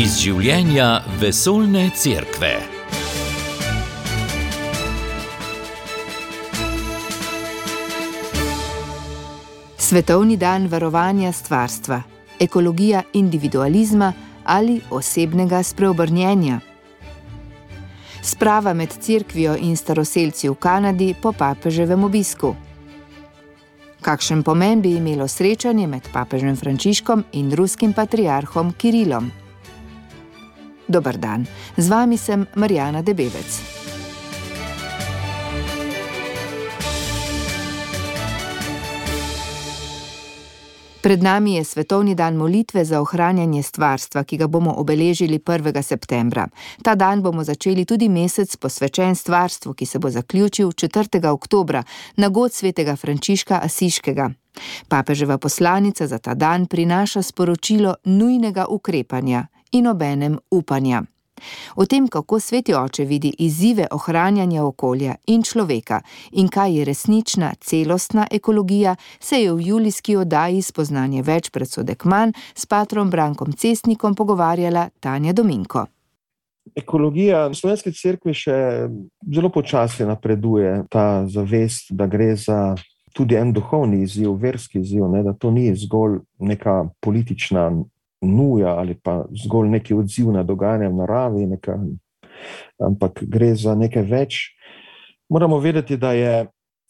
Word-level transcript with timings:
iz 0.00 0.14
življenja 0.16 1.02
vesoljne 1.20 1.82
cerkve. 1.92 2.50
Svetovni 9.76 10.38
dan 10.40 10.70
varovanja 10.72 11.34
stvarstva, 11.36 11.98
ekologija 12.40 13.02
individualizma 13.12 14.12
ali 14.44 14.78
osebnega 14.90 15.60
spreobrnjenja. 15.62 16.60
Sprava 18.22 18.72
med 18.72 18.96
cerkvijo 19.04 19.58
in 19.60 19.76
staroseljci 19.76 20.48
v 20.48 20.56
Kanadi 20.56 21.10
po 21.20 21.34
papeževem 21.36 22.08
obisku. 22.08 22.54
Kakšen 24.00 24.46
pomen 24.48 24.80
bi 24.80 24.96
imelo 24.96 25.28
srečanje 25.28 25.86
med 25.86 26.08
papežem 26.12 26.56
Frančiškom 26.56 27.26
in 27.32 27.52
ruskim 27.52 27.92
patriarhom 27.92 28.72
Kirilom? 28.72 29.30
Dobr 30.90 31.16
dan, 31.22 31.46
z 31.76 31.88
vami 31.88 32.18
sem 32.18 32.46
Marijana 32.54 33.02
Debevec. 33.02 33.62
Pred 41.00 41.22
nami 41.22 41.54
je 41.54 41.64
Svetovni 41.64 42.14
dan 42.14 42.36
molitve 42.36 42.84
za 42.84 43.00
ohranjanje 43.00 43.62
stvarstva, 43.62 44.24
ki 44.24 44.36
ga 44.36 44.48
bomo 44.50 44.74
obeležili 44.76 45.38
1. 45.38 45.82
septembra. 45.82 46.48
Ta 46.82 46.94
dan 46.94 47.22
bomo 47.22 47.44
začeli 47.44 47.84
tudi 47.84 48.08
mesec 48.08 48.56
posvečen 48.56 49.14
stvarstvu, 49.14 49.74
ki 49.74 49.86
se 49.86 49.98
bo 49.98 50.10
zaključil 50.10 50.68
4. 50.74 51.22
oktobra 51.30 51.82
na 52.16 52.28
god 52.28 52.52
svetega 52.52 52.96
Frančiška 52.96 53.60
Asiškega. 53.62 54.30
Papeževa 54.88 55.38
poslanica 55.38 56.06
za 56.06 56.18
ta 56.18 56.34
dan 56.34 56.66
prinaša 56.66 57.22
sporočilo 57.22 57.94
nujnega 58.04 58.66
ukrepanja 58.66 59.46
in 59.72 59.86
obenem 59.86 60.38
upanja. 60.50 61.02
O 61.76 61.86
tem, 61.86 62.08
kako 62.08 62.40
sveti 62.40 62.74
oče 62.74 63.04
vidi 63.04 63.32
izzive 63.38 63.86
ohranjanja 63.90 64.64
okolja 64.64 65.14
in 65.26 65.42
človeka 65.42 66.00
in 66.32 66.48
kaj 66.48 66.78
je 66.78 66.84
resnična 66.84 67.54
celostna 67.60 68.26
ekologija, 68.30 68.96
se 69.20 69.36
je 69.36 69.52
v 69.52 69.60
julijski 69.60 70.16
oddaji 70.16 70.62
spoznanje 70.62 71.22
več 71.22 71.50
predsodek 71.50 72.04
manj 72.04 72.32
s 72.54 72.66
patrom 72.66 73.10
Brankom 73.10 73.52
Cestnikom 73.52 74.14
pogovarjala 74.14 74.88
Tanja 75.00 75.32
Dominko. 75.32 75.86
Ekologija 76.76 77.46
v 77.48 77.56
slovenski 77.56 77.92
cerkvi 77.92 78.34
še 78.36 78.56
zelo 79.34 79.48
počasi 79.50 80.04
napreduje 80.06 80.84
ta 80.90 81.26
zavest, 81.26 81.90
da 81.90 82.06
gre 82.06 82.34
za 82.36 82.76
tudi 83.16 83.34
en 83.34 83.52
duhovni 83.52 84.04
izziv, 84.04 84.36
verski 84.38 84.78
izziv, 84.84 85.08
ne, 85.10 85.22
da 85.26 85.32
to 85.32 85.50
ni 85.50 85.72
zgolj 85.74 86.20
neka 86.38 86.84
politična 87.00 87.70
nuja 88.22 88.76
ali 88.76 88.94
pa 88.94 89.24
zgolj 89.44 89.68
neki 89.68 89.94
odziv 89.94 90.32
na 90.32 90.42
dogajanje 90.42 90.88
v 90.88 90.94
naravi, 90.94 91.46
neka, 91.46 91.78
ampak 92.78 93.22
gre 93.22 93.54
za 93.54 93.74
nekaj 93.74 94.02
več. 94.02 94.40
Moramo 95.28 95.58
vedeti, 95.58 95.96
da 95.96 96.12
je 96.12 96.46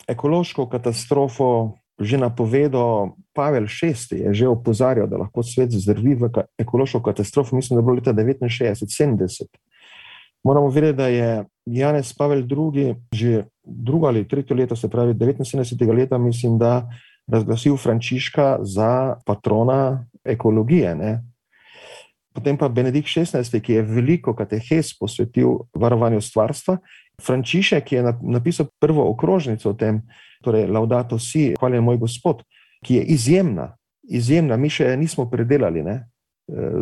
ekološko 0.08 0.66
katastrofo 0.68 1.80
že 2.00 2.16
napovedal 2.16 3.12
Pavel 3.36 3.68
VI, 3.68 3.92
je 4.24 4.28
že 4.32 4.48
opozarjal, 4.48 5.04
da 5.04 5.20
lahko 5.20 5.44
svet 5.44 5.68
zdrvi 5.68 6.16
v 6.16 6.32
ekološko 6.56 7.02
katastrofo, 7.04 7.56
mislim, 7.56 7.76
da 7.76 7.80
je 7.80 7.84
bilo 7.84 7.96
leta 8.00 8.12
69-70. 8.16 9.44
Moramo 10.44 10.72
vedeti, 10.72 10.96
da 10.96 11.06
je 11.12 11.44
Janez 11.66 12.12
Pavel 12.16 12.48
II 12.48 12.94
že 13.12 13.44
drugo 13.64 14.06
ali 14.06 14.28
tretje 14.28 14.56
leto, 14.56 14.76
se 14.76 14.88
pravi 14.88 15.14
79. 15.14 15.92
leta, 15.92 16.18
mislim, 16.18 16.58
da 16.58 16.88
razglasil 17.28 17.76
Frančiška 17.76 18.58
za 18.62 19.20
patrona 19.26 20.06
ekologije. 20.24 20.94
Ne? 20.94 21.12
Potem 22.34 22.58
pa 22.58 22.68
Benedikt 22.68 23.08
XVI, 23.08 23.60
ki 23.60 23.72
je 23.72 23.82
veliko 23.82 24.34
katehes 24.36 24.92
posvetil 24.98 25.58
varovanju 25.74 26.20
stvarstva, 26.20 26.78
Frančišek 27.20 27.92
je 27.92 28.04
napisal 28.22 28.66
prvo 28.81 29.10
okrožnico 29.10 29.70
o 29.70 29.75
tem, 29.75 30.00
torej 30.42 30.66
Laudato 30.66 31.19
Si, 31.19 31.54
hvaljen 31.60 31.84
moj 31.84 31.98
gospod, 32.00 32.42
ki 32.84 32.94
je 32.94 33.03
izjemna, 33.12 33.75
izjemna, 34.08 34.56
mi 34.56 34.70
še 34.72 34.97
nismo 34.97 35.28
predelali, 35.31 35.82
ne? 35.84 35.98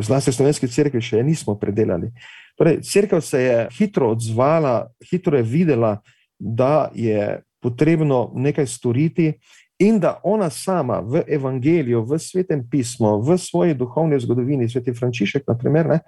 zlasti 0.00 0.32
slovenski 0.32 0.69
crkvi 0.69 1.00
še 1.05 1.22
nismo 1.22 1.59
predelali. 1.60 2.09
Torej, 2.56 2.81
crkva 2.82 3.20
se 3.20 3.43
je 3.43 3.56
hitro 3.78 4.12
odzvala, 4.15 4.88
hitro 5.10 5.37
je 5.37 5.44
videla, 5.44 5.99
da 6.38 6.91
je 6.94 7.41
potrebno 7.60 8.31
nekaj 8.34 8.66
storiti 8.66 9.32
in 9.78 10.00
da 10.00 10.21
ona 10.22 10.50
sama 10.50 11.00
v 11.00 11.22
evangeliju, 11.27 12.03
v 12.03 12.19
svetem 12.19 12.65
pismu, 12.71 13.21
v 13.22 13.39
svoji 13.39 13.75
duhovni 13.75 14.21
zgodovini, 14.21 14.69
sveti 14.69 14.94
Frančišek, 14.94 15.47
naprimer, 15.47 15.87
ne, 15.87 15.99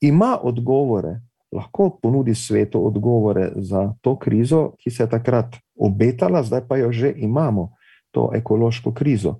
ima 0.00 0.38
odgovore, 0.42 1.20
lahko 1.52 1.90
ponudi 2.02 2.34
svetu 2.34 2.86
odgovore 2.86 3.50
za 3.56 3.92
to 4.00 4.16
krizo, 4.18 4.72
ki 4.78 4.90
se 4.90 5.02
je 5.02 5.10
takrat 5.10 5.56
obetala, 5.76 6.42
zdaj 6.42 6.68
pa 6.68 6.76
jo 6.76 6.92
že 6.92 7.12
imamo, 7.16 7.72
to 8.10 8.30
ekološko 8.34 8.92
krizo. 8.92 9.36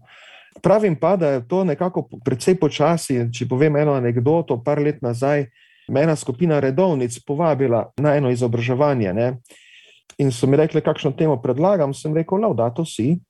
Pravim 0.62 0.96
pa, 0.96 1.16
da 1.16 1.28
je 1.28 1.48
to 1.48 1.64
nekako 1.64 2.08
precej 2.24 2.58
počasi. 2.58 3.20
Če 3.32 3.48
povem 3.48 3.76
eno 3.76 3.94
anegdoto, 3.94 4.58
par 4.64 4.80
let 4.82 5.02
nazaj 5.02 5.46
me 5.88 6.02
ena 6.02 6.16
skupina 6.16 6.60
redovnic 6.60 7.18
povabila 7.26 7.88
na 7.96 8.16
eno 8.16 8.30
izobraževanje. 8.30 9.12
Ne? 9.14 9.28
In 10.18 10.32
so 10.32 10.46
mi 10.46 10.56
rekli, 10.56 10.82
kakšno 10.82 11.12
temo 11.16 11.38
predlagam. 11.42 11.94
Sem 11.94 12.14
rekel, 12.14 12.42
da 12.54 12.70
to 12.74 12.84
si, 12.84 13.20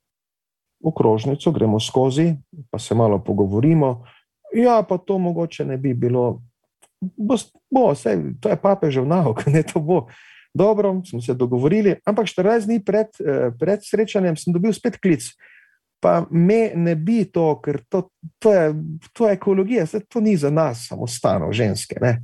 okrožnico, 0.84 1.53
gremo 1.53 1.81
skozi, 1.81 2.34
pa 2.71 2.78
se 2.78 2.94
malo 2.94 3.19
pogovorimo. 3.25 4.05
Ja, 4.55 4.83
pa 4.89 4.99
to 4.99 5.19
mogoče 5.19 5.65
ne 5.65 5.77
bi 5.77 5.94
bilo, 5.94 6.43
bo, 7.00 7.37
bo 7.71 7.91
vse, 7.93 8.16
to 8.41 8.49
je 8.49 8.56
papežev 8.56 9.06
nauk, 9.06 9.47
ne 9.55 9.62
to 9.62 9.81
bo. 9.81 10.06
Dobro, 10.55 11.03
smo 11.05 11.21
se 11.22 11.34
dogovorili, 11.34 11.94
ampak 12.05 12.27
14 12.27 12.67
dni 12.67 12.81
pred, 12.84 13.06
eh, 13.21 13.50
pred 13.61 13.81
srečanjem 13.84 14.37
sem 14.37 14.53
dobil 14.53 14.72
spet 14.72 14.97
klic. 15.00 15.22
Pa 16.00 16.27
me 16.31 16.71
ne 16.75 16.94
bi 16.94 17.25
to, 17.25 17.61
ker 17.61 17.81
to, 17.88 18.09
to, 18.38 18.53
je, 18.55 18.75
to 19.12 19.28
je 19.28 19.34
ekologija, 19.34 19.87
se, 19.87 20.00
to 20.00 20.21
ni 20.21 20.37
za 20.37 20.50
nas, 20.50 20.87
samo 20.88 21.06
stano, 21.06 21.53
ženske. 21.53 21.99
Ne. 22.00 22.22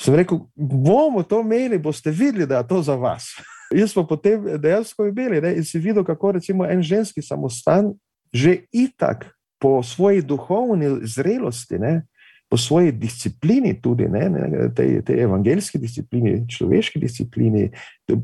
Sem 0.00 0.14
rekel, 0.14 0.44
bomo 0.54 1.22
to 1.22 1.40
imeli, 1.40 1.78
boste 1.78 2.10
videli, 2.10 2.46
da 2.46 2.58
je 2.58 2.68
to 2.68 2.82
za 2.82 2.94
vas. 2.94 3.32
Jaz 3.72 3.94
pa 3.94 4.04
potem 4.04 4.58
dejansko 4.60 5.06
imeli 5.08 5.40
ne, 5.40 5.54
in 5.56 5.64
si 5.64 5.78
videl, 5.78 6.04
kako 6.04 6.32
recimo 6.38 6.66
en 6.66 6.82
ženski 6.82 7.22
samostan 7.22 7.94
že 8.34 8.66
itak 8.74 9.30
po 9.62 9.82
svoji 9.82 10.22
duhovni 10.22 11.06
zrelosti, 11.06 11.78
ne, 11.78 12.02
po 12.50 12.58
svoji 12.58 12.92
disciplini, 12.92 13.80
tudi 13.80 14.08
ne, 14.08 14.28
ne, 14.28 14.68
tej, 14.74 15.02
tej 15.02 15.22
evangeljski 15.22 15.78
disciplini, 15.78 16.48
človeški 16.48 16.98
disciplini, 16.98 17.70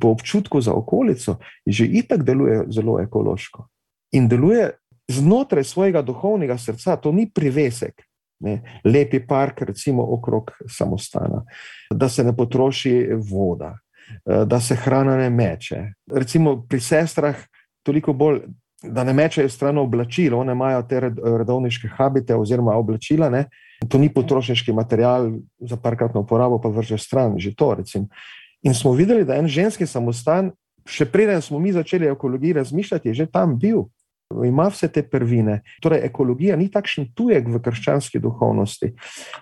po 0.01 0.11
občutku 0.11 0.61
za 0.61 0.75
okolico, 0.75 1.39
že 1.67 1.87
itak 1.87 2.23
deluje 2.27 2.65
zelo 2.75 3.01
ekološko 3.01 3.67
in 4.13 4.29
deluje 4.29 4.71
znotraj 5.11 5.65
svojega 5.65 6.03
duhovnega 6.03 6.59
srca, 6.59 6.97
to 6.97 7.13
ni 7.13 7.31
privesek. 7.31 8.03
Ne, 8.41 8.81
lepi 8.85 9.21
park, 9.27 9.63
recimo 9.69 10.03
okrog 10.15 10.51
samostana, 10.69 11.43
da 11.93 12.09
se 12.09 12.25
ne 12.25 12.33
potroši 12.37 13.13
voda, 13.31 13.75
da 14.47 14.61
se 14.61 14.77
hrana 14.77 15.17
ne 15.17 15.31
meče. 15.31 15.83
Recimo 16.13 16.63
pri 16.69 16.81
sestrah, 16.81 17.37
toliko 17.83 18.13
bolj, 18.13 18.41
da 18.83 19.05
ne 19.05 19.13
mečejo 19.13 19.49
stran 19.49 19.79
oblačil, 19.79 20.35
one 20.39 20.53
imajo 20.53 20.83
te 20.89 21.01
redovniške 21.01 21.89
habite 21.97 22.35
oziroma 22.35 22.77
oblačila. 22.77 23.31
Ne? 23.31 23.45
To 23.89 23.99
ni 23.99 24.09
potrošniški 24.13 24.73
material 24.73 25.31
za 25.59 25.77
parkratno 25.77 26.21
uporabo, 26.21 26.61
pa 26.61 26.69
vrže 26.69 26.99
stran, 26.99 27.39
že 27.39 27.55
to. 27.55 27.75
Recimo. 27.75 28.07
In 28.63 28.75
smo 28.75 28.93
videli, 28.93 29.25
da 29.25 29.37
en 29.37 29.49
ženski 29.49 29.87
samostan, 29.87 30.53
še 30.89 31.07
preden 31.09 31.41
smo 31.43 31.59
mi 31.59 31.73
začeli 31.73 32.09
o 32.09 32.13
ekologiji 32.17 32.53
razmišljati, 32.61 33.09
je 33.09 33.15
že 33.15 33.27
tam 33.27 33.59
bil 33.59 33.85
ima 34.47 34.69
vse 34.69 34.89
te 34.89 35.03
prvine. 35.03 35.61
Torej, 35.83 36.05
ekologija 36.07 36.57
ni 36.57 36.69
takšen 36.71 37.11
tujek 37.15 37.49
v 37.49 37.61
krščanski 37.63 38.21
duhovnosti. 38.23 38.93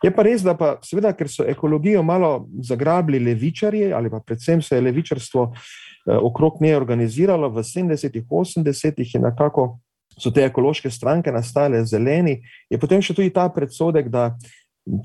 Je 0.02 0.12
pa 0.14 0.24
res, 0.24 0.42
da 0.46 0.56
pa 0.56 0.76
seveda, 0.84 1.12
ker 1.16 1.28
so 1.30 1.44
ekologijo 1.48 2.02
malo 2.02 2.48
zagrabili 2.64 3.20
levičarji, 3.24 3.92
ali 3.92 4.10
pa 4.10 4.20
predvsem 4.20 4.62
se 4.62 4.76
je 4.76 4.86
levičarstvo 4.86 5.50
eh, 5.52 6.16
okrog 6.16 6.62
nje 6.62 6.76
organiziralo 6.76 7.50
v 7.52 7.64
70-ih, 7.66 8.24
80-ih 8.24 9.14
in 9.14 9.28
nekako 9.28 9.78
so 10.18 10.32
te 10.34 10.44
ekološke 10.44 10.90
stranke 10.90 11.32
nastale 11.32 11.84
zeleni, 11.86 12.40
je 12.70 12.78
potem 12.78 13.02
še 13.02 13.14
tudi 13.14 13.30
ta 13.30 13.46
predsodek, 13.54 14.08
da 14.10 14.32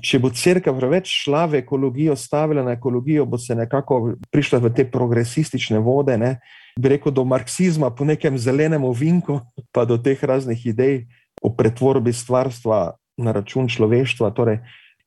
če 0.02 0.18
bo 0.22 0.30
crkva 0.32 0.74
preveč 0.76 1.10
šla 1.24 1.44
v 1.50 1.60
ekologijo, 1.62 2.16
stavila 2.16 2.64
na 2.64 2.74
ekologijo, 2.78 3.26
bo 3.26 3.38
se 3.38 3.54
nekako 3.54 4.16
prišla 4.32 4.60
v 4.64 4.72
te 4.74 4.86
progresistične 4.90 5.80
vode, 5.84 6.16
ne, 6.18 6.38
bi 6.80 6.94
rekel, 6.94 7.12
do 7.12 7.24
marksizma 7.28 7.90
po 7.94 8.06
nekem 8.08 8.38
zelenem 8.38 8.84
ovinku, 8.84 9.40
pa 9.72 9.84
do 9.84 9.98
teh 9.98 10.18
raznih 10.20 10.66
idej 10.66 11.04
o 11.42 11.52
pretvorbi 11.54 12.12
stvarstva 12.12 12.94
na 13.20 13.32
račun 13.32 13.68
človeštva. 13.68 14.32
Torej, 14.34 14.62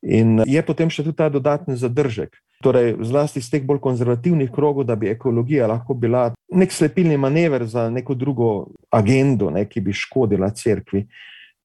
in 0.05 0.43
je 0.45 0.61
potem 0.63 0.91
še 0.93 1.03
tudi 1.03 1.17
ta 1.17 1.29
dodatni 1.33 1.77
zadržek. 1.79 2.37
Torej, 2.63 2.95
zlasti 3.05 3.41
iz 3.41 3.49
teh 3.53 3.61
bolj 3.61 3.81
konzervativnih 3.83 4.49
krogov, 4.53 4.87
da 4.89 4.95
bi 4.97 5.11
ekologija 5.11 5.67
lahko 5.69 5.93
bila 5.93 6.31
nek 6.53 6.73
slepilni 6.73 7.17
manever 7.17 7.65
za 7.69 7.89
neko 7.93 8.15
drugo 8.17 8.69
agendo, 8.89 9.51
ne, 9.53 9.67
ki 9.69 9.81
bi 9.81 9.93
škodila 9.93 10.49
cerkvi. 10.55 11.05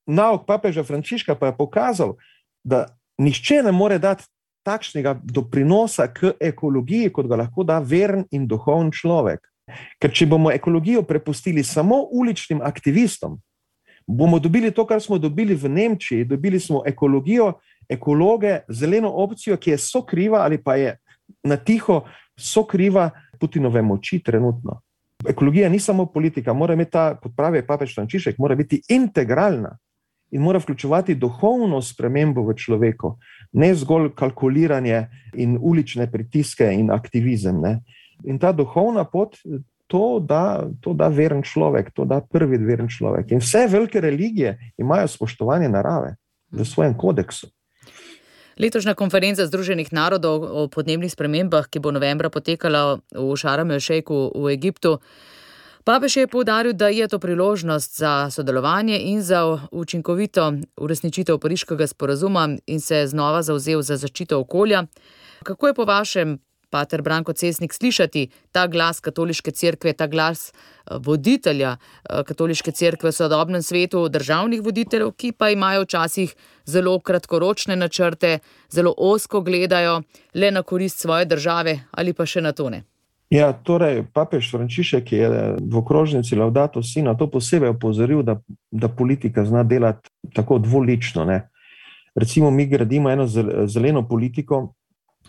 Nauk 0.07 0.45
papeža 0.49 0.83
Frančiška 0.85 1.39
pa 1.39 1.49
je 1.53 1.57
pokazal, 1.57 2.17
da 2.65 2.91
nihče 3.23 3.63
ne 3.63 3.73
more 3.73 3.99
dati 3.99 4.27
takšnega 4.67 5.17
doprinosa 5.25 6.07
k 6.15 6.35
ekologiji, 6.41 7.11
kot 7.13 7.27
ga 7.27 7.41
lahko 7.43 7.65
da 7.67 7.79
veren 7.79 8.27
in 8.31 8.47
duhovni 8.47 8.93
človek. 8.95 9.41
Ker 10.03 10.11
če 10.11 10.27
bomo 10.27 10.51
ekologijo 10.53 11.03
prepustili 11.07 11.65
samo 11.65 12.03
uličnim 12.11 12.61
aktivistom, 12.63 13.39
bomo 14.07 14.39
dobili 14.39 14.71
to, 14.71 14.87
kar 14.87 15.01
smo 15.01 15.19
dobili 15.19 15.55
v 15.55 15.69
Nemčiji. 15.69 16.25
Dobili 16.25 16.61
smo 16.61 16.83
ekologijo, 16.87 17.53
ekologe, 17.89 18.61
zeleno 18.69 19.11
opcijo, 19.11 19.57
ki 19.57 19.71
je 19.71 19.79
sokriva 19.79 20.43
ali 20.43 20.59
pa 20.63 20.77
je 20.77 20.97
na 21.45 21.57
tiho 21.57 22.03
sokriva 22.39 23.11
Putinove 23.41 23.83
moči 23.83 24.21
trenutno. 24.23 24.81
Ekologija 25.29 25.69
ni 25.69 25.79
samo 25.79 26.07
politika, 26.07 26.53
mora 26.53 26.75
imeti 26.75 26.91
ta, 26.91 27.17
kot 27.23 27.33
pravi 27.37 27.63
papež 27.67 27.95
Frančišek, 27.95 28.39
mora 28.39 28.55
biti 28.55 28.81
integralna 28.89 29.77
in 30.33 30.43
mora 30.43 30.59
vključevati 30.59 31.15
duhovno 31.15 31.83
spremembo 31.83 32.43
v 32.47 32.55
človeku, 32.57 33.17
ne 33.53 33.75
zgolj 33.75 34.15
kalkuliranje 34.17 35.07
in 35.35 35.59
ulične 35.61 36.11
pritiske 36.11 36.71
in 36.73 36.91
aktivizem. 36.91 37.61
Ne. 37.61 37.81
In 38.25 38.39
ta 38.39 38.53
duhovna 38.53 39.05
pot, 39.05 39.37
to 39.87 40.21
da, 40.25 40.65
to 40.81 40.95
da 40.97 41.09
veren 41.13 41.43
človek, 41.45 41.91
to 41.93 42.05
da 42.09 42.23
prvi 42.25 42.57
veren 42.57 42.89
človek. 42.89 43.33
In 43.33 43.43
vse 43.45 43.67
velike 43.69 44.01
religije 44.01 44.73
imajo 44.81 45.09
spoštovanje 45.09 45.69
narave 45.69 46.15
v 46.51 46.65
svojem 46.65 46.97
kodeksu. 46.97 47.51
Letošnja 48.57 48.95
konferenca 48.95 49.47
Združenih 49.47 49.93
narodov 49.93 50.45
o 50.45 50.69
podnebnih 50.69 51.13
spremembah, 51.13 51.69
ki 51.73 51.81
bo 51.81 51.93
novembra 51.93 52.29
potekala 52.29 53.01
v 53.13 53.37
Šaramu 53.37 53.81
Šejku 53.81 54.33
v 54.37 54.53
Egiptu. 54.53 55.01
Papež 55.85 56.17
je 56.17 56.27
povdaril, 56.27 56.73
da 56.73 56.89
je 56.89 57.09
to 57.09 57.19
priložnost 57.19 57.99
za 57.99 58.31
sodelovanje 58.31 58.99
in 59.03 59.23
za 59.23 59.59
učinkovito 59.71 60.53
uresničitev 60.77 61.39
pariškega 61.39 61.87
sporazuma 61.87 62.49
in 62.67 62.81
se 62.81 63.07
znova 63.07 63.43
zauzel 63.43 63.83
za 63.83 63.97
zaščito 63.97 64.39
okolja. 64.39 64.85
Kako 65.43 65.67
je 65.67 65.75
po 65.75 65.85
vašem, 65.85 66.39
pater 66.71 67.03
Branko 67.03 67.33
Cesnik, 67.33 67.75
slišati 67.75 68.29
ta 68.53 68.67
glas 68.67 69.01
katoliške 69.01 69.51
cerkve, 69.51 69.93
ta 69.93 70.07
glas 70.07 70.53
eh, 70.53 70.95
voditelja 70.99 71.75
eh, 71.77 72.23
katoliške 72.23 72.73
cerkve 72.73 73.11
v 73.11 73.17
sodobnem 73.19 73.63
svetu, 73.63 74.07
državnih 74.09 74.63
voditeljev, 74.63 75.13
ki 75.19 75.33
pa 75.33 75.51
imajo 75.51 75.83
včasih 75.83 76.35
zelo 76.65 76.99
kratkoročne 77.01 77.77
načrte, 77.77 78.39
zelo 78.71 78.95
osko 78.97 79.43
gledajo 79.43 80.03
le 80.35 80.51
na 80.51 80.63
korist 80.63 81.03
svoje 81.03 81.27
države 81.27 81.81
ali 81.91 82.15
pa 82.15 82.27
še 82.27 82.41
na 82.41 82.53
tone. 82.53 82.85
Ja, 83.33 83.49
torej, 83.57 84.05
papež 84.13 84.51
Frančišek 84.53 85.13
je 85.13 85.27
v 85.57 85.75
okrožnici 85.81 86.37
Laudato 86.37 86.85
si 86.85 87.01
na 87.01 87.17
to 87.17 87.33
posebej 87.33 87.73
opozoril, 87.73 88.21
da, 88.21 88.37
da 88.69 88.93
politika 88.93 89.41
zna 89.41 89.65
delati 89.65 90.13
tako 90.37 90.61
dvolično. 90.61 91.25
Ne. 91.25 91.49
Recimo, 92.13 92.51
mi 92.51 92.69
gradimo 92.69 93.09
eno 93.09 93.25
zeleno 93.67 94.05
politiko 94.09 94.75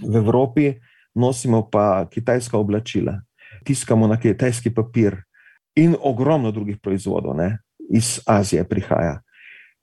v 0.03 0.19
Evropi, 0.19 0.73
nosimo 1.15 1.69
pa 1.71 2.03
kitajska 2.11 2.57
oblačila, 2.57 3.21
tiskamo 3.63 4.07
na 4.07 4.19
kitajski 4.19 4.73
papir 4.75 5.23
in 5.75 5.95
ogromno 5.95 6.51
drugih 6.51 6.83
proizvodov 6.83 7.37
ne, 7.39 7.57
iz 7.87 8.19
Azije 8.27 8.67
prihaja. 8.67 9.21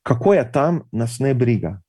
Kako 0.03 0.35
je 0.35 0.53
tam, 0.53 0.83
nas 0.93 1.19
ne 1.25 1.35
briga. 1.35 1.81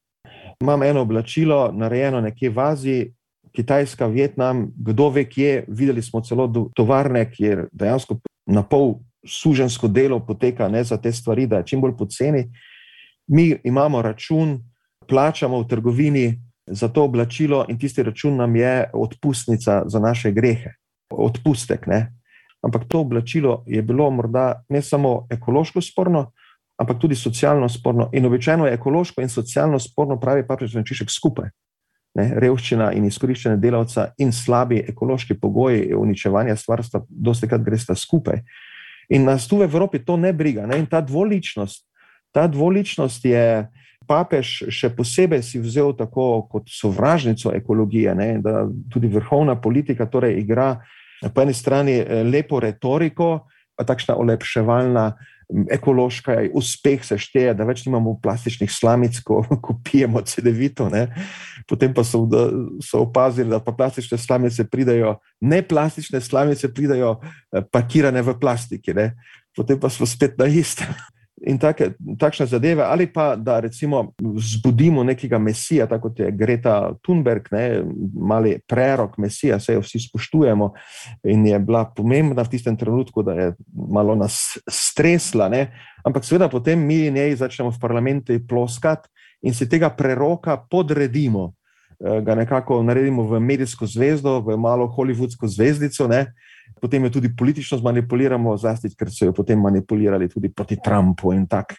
Imam 0.61 0.83
eno 0.83 1.01
oblačilo, 1.01 1.71
narejeno 1.75 2.21
nekje 2.21 2.49
v 2.49 2.59
Aziji, 2.59 3.13
Kitajska, 3.51 4.07
Vietnam, 4.07 4.71
kdo 4.75 5.09
ve, 5.09 5.25
kje. 5.29 5.65
Videli 5.67 6.01
smo 6.01 6.21
celo 6.21 6.47
tovarne, 6.75 7.25
kjer 7.31 7.67
dejansko 7.71 8.19
na 8.45 8.63
pol 8.63 8.95
sužensko 9.27 9.87
delo 9.87 10.19
poteka 10.25 10.69
ne, 10.69 10.83
za 10.83 10.97
te 10.97 11.11
stvari, 11.11 11.47
da 11.47 11.57
je 11.57 11.67
čim 11.73 11.81
bolj 11.81 11.97
poceni. 11.97 12.45
Mi 13.27 13.55
imamo 13.63 14.01
račun, 14.01 14.59
plačamo 15.07 15.59
v 15.59 15.67
trgovini 15.67 16.25
za 16.67 16.87
to 16.87 17.03
oblačilo, 17.03 17.65
in 17.69 17.79
tisti 17.79 18.03
račun 18.03 18.35
nam 18.35 18.55
je 18.55 18.89
odpustnica 18.93 19.83
za 19.85 19.99
naše 19.99 20.31
grehe, 20.31 20.73
odpustek. 21.11 21.87
Ne. 21.87 22.13
Ampak 22.61 22.85
to 22.87 22.99
oblačilo 22.99 23.63
je 23.67 23.81
bilo 23.81 24.09
morda 24.11 24.63
ne 24.69 24.81
samo 24.81 25.27
ekološko 25.29 25.81
sporno, 25.81 26.31
ampak 26.77 26.99
tudi 26.99 27.15
socialno 27.15 27.69
sporno. 27.69 28.09
In 28.13 28.25
običajno 28.25 28.65
je 28.65 28.73
ekološko 28.73 29.21
in 29.21 29.29
socialno 29.29 29.79
sporno, 29.79 30.19
pravi 30.19 30.47
Papež 30.47 30.71
Frančišek, 30.71 31.09
skupaj 31.11 31.49
ne, 32.19 32.27
revščina 32.43 32.91
in 32.97 33.05
izkoriščanje 33.07 33.59
delavca 33.61 34.09
in 34.19 34.33
slabi 34.35 34.81
ekološki 34.91 35.37
pogoji 35.39 35.93
uničevanja 35.95 36.55
stvarstva, 36.59 37.05
dosti 37.09 37.47
krat 37.47 37.63
gre 37.63 37.79
sta 37.79 37.95
skupaj. 37.95 38.41
In 39.11 39.25
nas 39.27 39.47
tu 39.47 39.59
v 39.59 39.67
Evropi 39.67 39.99
to 40.05 40.17
ne 40.17 40.33
briga. 40.33 40.65
Ne, 40.67 40.79
in 40.79 40.87
ta 40.87 41.01
dvoličnost, 41.01 41.85
ta 42.31 42.47
dvoličnost 42.47 43.25
je 43.27 43.45
papež 44.07 44.53
še 44.71 44.91
posebej 44.95 45.43
si 45.45 45.59
vzel 45.61 45.93
tako 45.95 46.47
kot 46.51 46.71
sovražnico 46.71 47.53
ekologije, 47.55 48.15
ne, 48.15 48.29
da 48.43 48.65
tudi 48.91 49.11
vrhovna 49.11 49.55
politika 49.61 50.07
torej 50.09 50.39
igra 50.41 50.73
po 51.29 51.43
eni 51.43 51.53
strani 51.53 51.99
eh, 52.01 52.23
lepo 52.23 52.59
retoriko, 52.59 53.47
pa 53.77 53.85
takšna 53.87 54.17
olepševalna 54.19 55.05
ekološka 55.71 56.37
uspeh 56.57 57.03
se 57.05 57.17
šteje, 57.19 57.53
da 57.57 57.65
več 57.67 57.83
nimamo 57.85 58.15
plastičnih 58.23 58.71
slamic, 58.71 59.19
ko, 59.25 59.41
ko 59.63 59.77
pijemo 59.83 60.23
CD-vito. 60.25 60.89
Potem 61.69 61.93
pa 61.93 62.05
so, 62.07 62.23
da, 62.29 62.47
so 62.83 63.03
opazili, 63.05 63.51
da 63.51 63.61
pa 63.63 63.75
plastične 63.77 64.17
slamice 64.21 64.67
pridajo, 64.69 65.17
ne 65.41 65.61
plastične 65.61 66.21
slamice 66.21 66.73
pridajo 66.73 67.17
eh, 67.21 67.63
pakirane 67.71 68.23
v 68.25 68.37
plastiki, 68.39 68.95
ne? 68.97 69.13
potem 69.55 69.79
pa 69.79 69.89
smo 69.91 70.05
spet 70.07 70.37
na 70.39 70.45
istem 70.47 70.93
in 71.47 71.57
take, 71.57 71.91
takšne 72.19 72.45
zadeve, 72.45 72.83
ali 72.85 73.07
pa 73.09 73.35
da 73.35 73.59
recimo 73.59 74.13
zbudimo 74.37 75.03
nekega 75.03 75.39
mesija, 75.39 75.87
tako 75.89 76.09
kot 76.09 76.19
je 76.19 76.31
Greta 76.31 76.93
Thunberg, 77.03 77.47
ne, 77.51 77.83
mali 78.13 78.57
prerok 78.67 79.17
mesija, 79.17 79.59
se 79.59 79.73
jo 79.73 79.81
vsi 79.81 79.99
spoštujemo 79.99 80.71
in 81.23 81.45
je 81.47 81.59
bila 81.59 81.85
pomembna 81.95 82.43
v 82.43 82.49
tistem 82.49 82.77
trenutku, 82.77 83.23
da 83.23 83.33
je 83.33 83.53
malo 83.73 84.15
nas 84.15 84.57
stresla, 84.69 85.49
ne, 85.49 85.71
ampak 86.05 86.25
seveda 86.25 86.49
potem 86.49 86.79
mi 86.79 87.09
njej 87.11 87.35
začnemo 87.41 87.71
v 87.71 87.81
parlamentu 87.81 88.37
ploskati 88.47 89.09
in 89.41 89.53
se 89.53 89.69
tega 89.69 89.89
preroka 89.89 90.57
podredimo. 90.69 91.53
Eh, 92.01 92.21
ga 92.21 92.35
nekako 92.35 92.83
naredimo 92.83 93.23
v 93.23 93.39
medijsko 93.39 93.85
zvezdo, 93.85 94.39
v 94.41 94.57
malo 94.57 94.87
hollywoodsko 94.89 95.45
zvezdico, 95.47 96.07
ne, 96.07 96.33
potem 96.81 97.03
jo 97.03 97.09
tudi 97.09 97.29
politično 97.37 97.77
zmanipuliramo, 97.77 98.57
zlasti, 98.57 98.89
ker 98.97 99.11
so 99.13 99.29
jo 99.29 99.33
potem 99.37 99.59
manipulirali 99.61 100.29
tudi 100.29 100.49
proti 100.49 100.79
Trumpu 100.83 101.33
in 101.33 101.45
tako. 101.47 101.77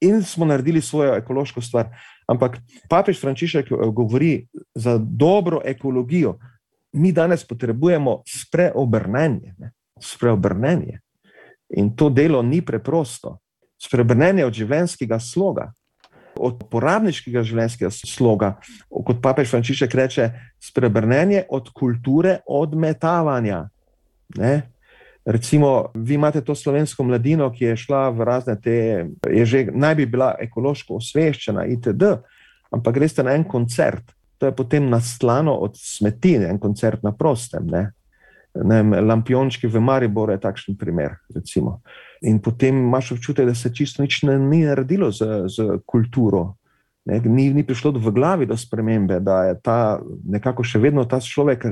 In 0.00 0.22
smo 0.22 0.44
naredili 0.44 0.80
svojo 0.80 1.14
ekološko 1.16 1.60
stvar. 1.60 1.88
Ampak 2.28 2.58
papež 2.88 3.20
Frančišek 3.20 3.72
eh, 3.72 3.86
govori 3.92 4.46
za 4.74 4.98
dobro 4.98 5.60
ekologijo. 5.64 6.36
Mi 6.92 7.12
danes 7.12 7.46
potrebujemo 7.48 8.22
spreobrnenje. 8.28 9.54
Ne? 9.58 9.72
Spreobrnenje. 10.00 11.00
In 11.76 11.96
to 11.96 12.10
delo 12.10 12.42
ni 12.42 12.60
preprosto. 12.60 13.38
Spreobrnenje 13.80 14.44
od 14.44 14.54
življenjskega 14.54 15.18
sloga, 15.18 15.72
od 16.36 16.60
uporabniškega 16.66 17.42
življenjskega 17.42 17.90
sloga, 17.90 18.52
kot 18.90 19.22
papež 19.24 19.48
Frančišek 19.50 19.94
reče, 19.94 20.28
spreobrnenje 20.60 21.46
od 21.50 21.72
kulture 21.74 22.42
odmetavanja. 22.46 23.71
Ne? 24.38 24.62
Recimo, 25.24 25.90
vi 25.94 26.14
imate 26.14 26.40
to 26.40 26.54
slovensko 26.54 27.04
mladino, 27.04 27.46
ki 27.54 27.64
je 27.64 27.76
šla 27.76 28.08
v 28.10 28.24
razne 28.26 28.56
te, 28.60 29.06
je 29.30 29.44
že 29.46 29.66
naj 29.70 29.94
bi 29.94 30.06
bila 30.06 30.32
ekološko 30.40 30.98
osveščena, 30.98 31.66
itd., 31.76 32.16
ampak 32.72 32.94
greste 32.94 33.22
na 33.22 33.36
en 33.36 33.44
koncert, 33.44 34.14
to 34.38 34.48
je 34.50 34.54
potem 34.56 34.88
naslano 34.90 35.54
od 35.62 35.76
smeti, 35.78 36.34
en 36.42 36.58
koncert 36.58 37.04
na 37.06 37.12
prostem. 37.14 37.68
Ne? 37.70 37.90
Ne, 38.52 38.82
lampiončki 39.00 39.68
v 39.70 39.80
Mariboru 39.80 40.34
je 40.34 40.42
takšen 40.42 40.76
primer. 40.76 41.14
Recimo. 41.34 41.80
In 42.26 42.40
potem 42.42 42.82
imaš 42.82 43.12
občutek, 43.14 43.46
da 43.46 43.54
se 43.54 43.70
čisto 43.74 44.02
nič 44.02 44.22
ne, 44.26 44.36
ni 44.38 44.64
naredilo 44.66 45.12
z, 45.12 45.46
z 45.46 45.78
kulturo. 45.86 46.56
Ne, 47.06 47.20
ni, 47.24 47.48
ni 47.54 47.64
prišlo 47.66 47.94
v 47.96 48.12
glavi 48.14 48.46
do 48.46 48.56
spremembe, 48.56 49.20
da 49.20 49.44
je 49.50 49.54
ta 49.62 49.78
nekako 50.24 50.66
še 50.66 50.82
vedno 50.82 51.06
ta 51.08 51.22
človek 51.22 51.66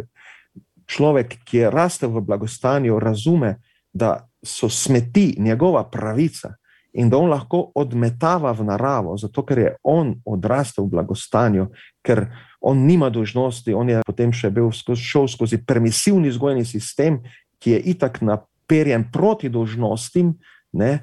človek, 0.90 1.38
ki 1.46 1.64
je 1.64 1.70
rastel 1.70 2.10
v 2.10 2.22
blagostanju, 2.26 2.98
razume, 2.98 3.60
da 3.92 4.26
so 4.42 4.68
smeti 4.68 5.34
njegova 5.38 5.84
pravica 5.90 6.54
in 6.92 7.10
da 7.10 7.18
on 7.18 7.30
lahko 7.30 7.70
odmetava 7.74 8.50
v 8.52 8.64
naravo, 8.66 9.16
zato 9.18 9.44
ker 9.46 9.58
je 9.58 9.74
on 9.86 10.14
odrastel 10.26 10.84
v 10.84 10.96
blagostanju, 10.96 11.68
ker 12.02 12.26
on 12.60 12.82
nima 12.86 13.10
dožnosti, 13.10 13.74
on 13.74 13.88
je 13.88 14.02
potem 14.06 14.32
še 14.34 14.50
bil 14.50 14.72
skozi, 14.74 15.02
šel 15.02 15.28
skozi 15.30 15.60
permisivni 15.66 16.32
vzgojni 16.34 16.64
sistem, 16.66 17.20
ki 17.62 17.76
je 17.76 17.80
itak 17.94 18.20
naperjen 18.22 19.06
proti 19.12 19.48
dožnostim. 19.48 20.34
Ne, 20.72 21.00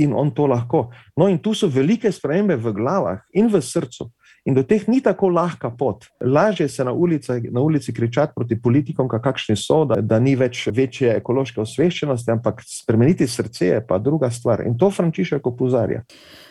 In 0.00 0.14
on 0.16 0.30
to 0.32 0.46
lahko. 0.46 0.88
No, 1.18 1.26
in 1.28 1.40
tu 1.42 1.50
so 1.52 1.68
velike 1.68 2.12
spremembe 2.14 2.54
v 2.56 2.72
glavah 2.72 3.24
in 3.36 3.50
v 3.50 3.58
srcu. 3.60 4.06
In 4.44 4.54
do 4.56 4.62
teh 4.64 4.86
ni 4.88 5.02
tako 5.04 5.28
lahka 5.28 5.70
pot. 5.70 6.06
Lažje 6.20 6.68
se 6.68 6.84
na 6.84 6.92
ulici, 6.92 7.32
na 7.50 7.60
ulici 7.60 7.92
kričati 7.94 8.32
proti 8.36 8.56
politikom, 8.62 9.08
kakšni 9.08 9.56
so, 9.56 9.84
da, 9.84 10.00
da 10.00 10.18
ni 10.18 10.32
več 10.36 10.66
večje 10.72 11.16
ekološke 11.20 11.60
osveščenosti, 11.60 12.30
ampak 12.32 12.62
spremeniti 12.64 13.28
srce 13.28 13.66
je 13.66 13.82
pa 13.86 13.98
druga 13.98 14.30
stvar. 14.30 14.64
In 14.66 14.78
to 14.78 14.90
Frančišek 14.90 15.46
opozarja. 15.46 16.02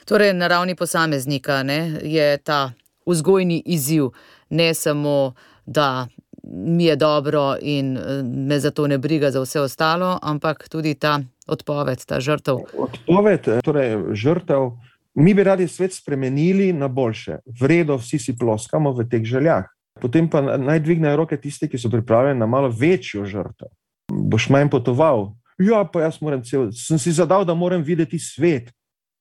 Torej, 0.05 0.33
na 0.37 0.47
ravni 0.47 0.75
posameznika 0.75 1.63
ne, 1.63 1.79
je 2.03 2.37
ta 2.37 2.71
vzgojni 3.09 3.63
izziv 3.65 4.11
ne 4.49 4.73
samo, 4.73 5.33
da 5.65 6.07
mi 6.43 6.85
je 6.85 6.95
dobro 6.95 7.55
in 7.61 7.97
eh, 7.97 8.23
me 8.23 8.59
zato 8.59 8.87
ne 8.87 8.97
briga 8.97 9.31
za 9.31 9.41
vse 9.41 9.61
ostalo, 9.61 10.19
ampak 10.21 10.69
tudi 10.69 10.93
ta 10.93 11.19
odpoved, 11.47 12.05
ta 12.05 12.19
žrtev. 12.19 12.57
Odpoved, 12.77 13.47
eh, 13.47 13.61
torej 13.65 13.97
žrtev. 14.13 14.71
Mi 15.19 15.33
bi 15.33 15.43
radi 15.43 15.67
svet 15.67 15.93
spremenili 15.93 16.73
na 16.73 16.87
boljše, 16.87 17.37
vredno, 17.61 17.97
vsi 17.97 18.19
si 18.19 18.37
ploskamo 18.37 18.93
v 18.95 19.03
teh 19.09 19.23
željah. 19.23 19.65
Potem 19.99 20.29
pa 20.29 20.39
naj 20.41 20.79
dvignejo 20.79 21.17
roke 21.19 21.37
tisti, 21.37 21.67
ki 21.67 21.77
so 21.77 21.89
pripravljeni 21.91 22.39
na 22.39 22.47
malo 22.47 22.69
večjo 22.71 23.25
žrtev. 23.25 23.67
Boš 24.11 24.47
manj 24.49 24.69
potoval. 24.71 25.33
Ja, 25.59 25.83
pa 25.83 26.05
jaz 26.05 26.21
cel, 26.47 26.71
sem 26.71 26.99
si 26.99 27.11
zadal, 27.11 27.43
da 27.45 27.53
moram 27.53 27.83
videti 27.83 28.19
svet. 28.19 28.71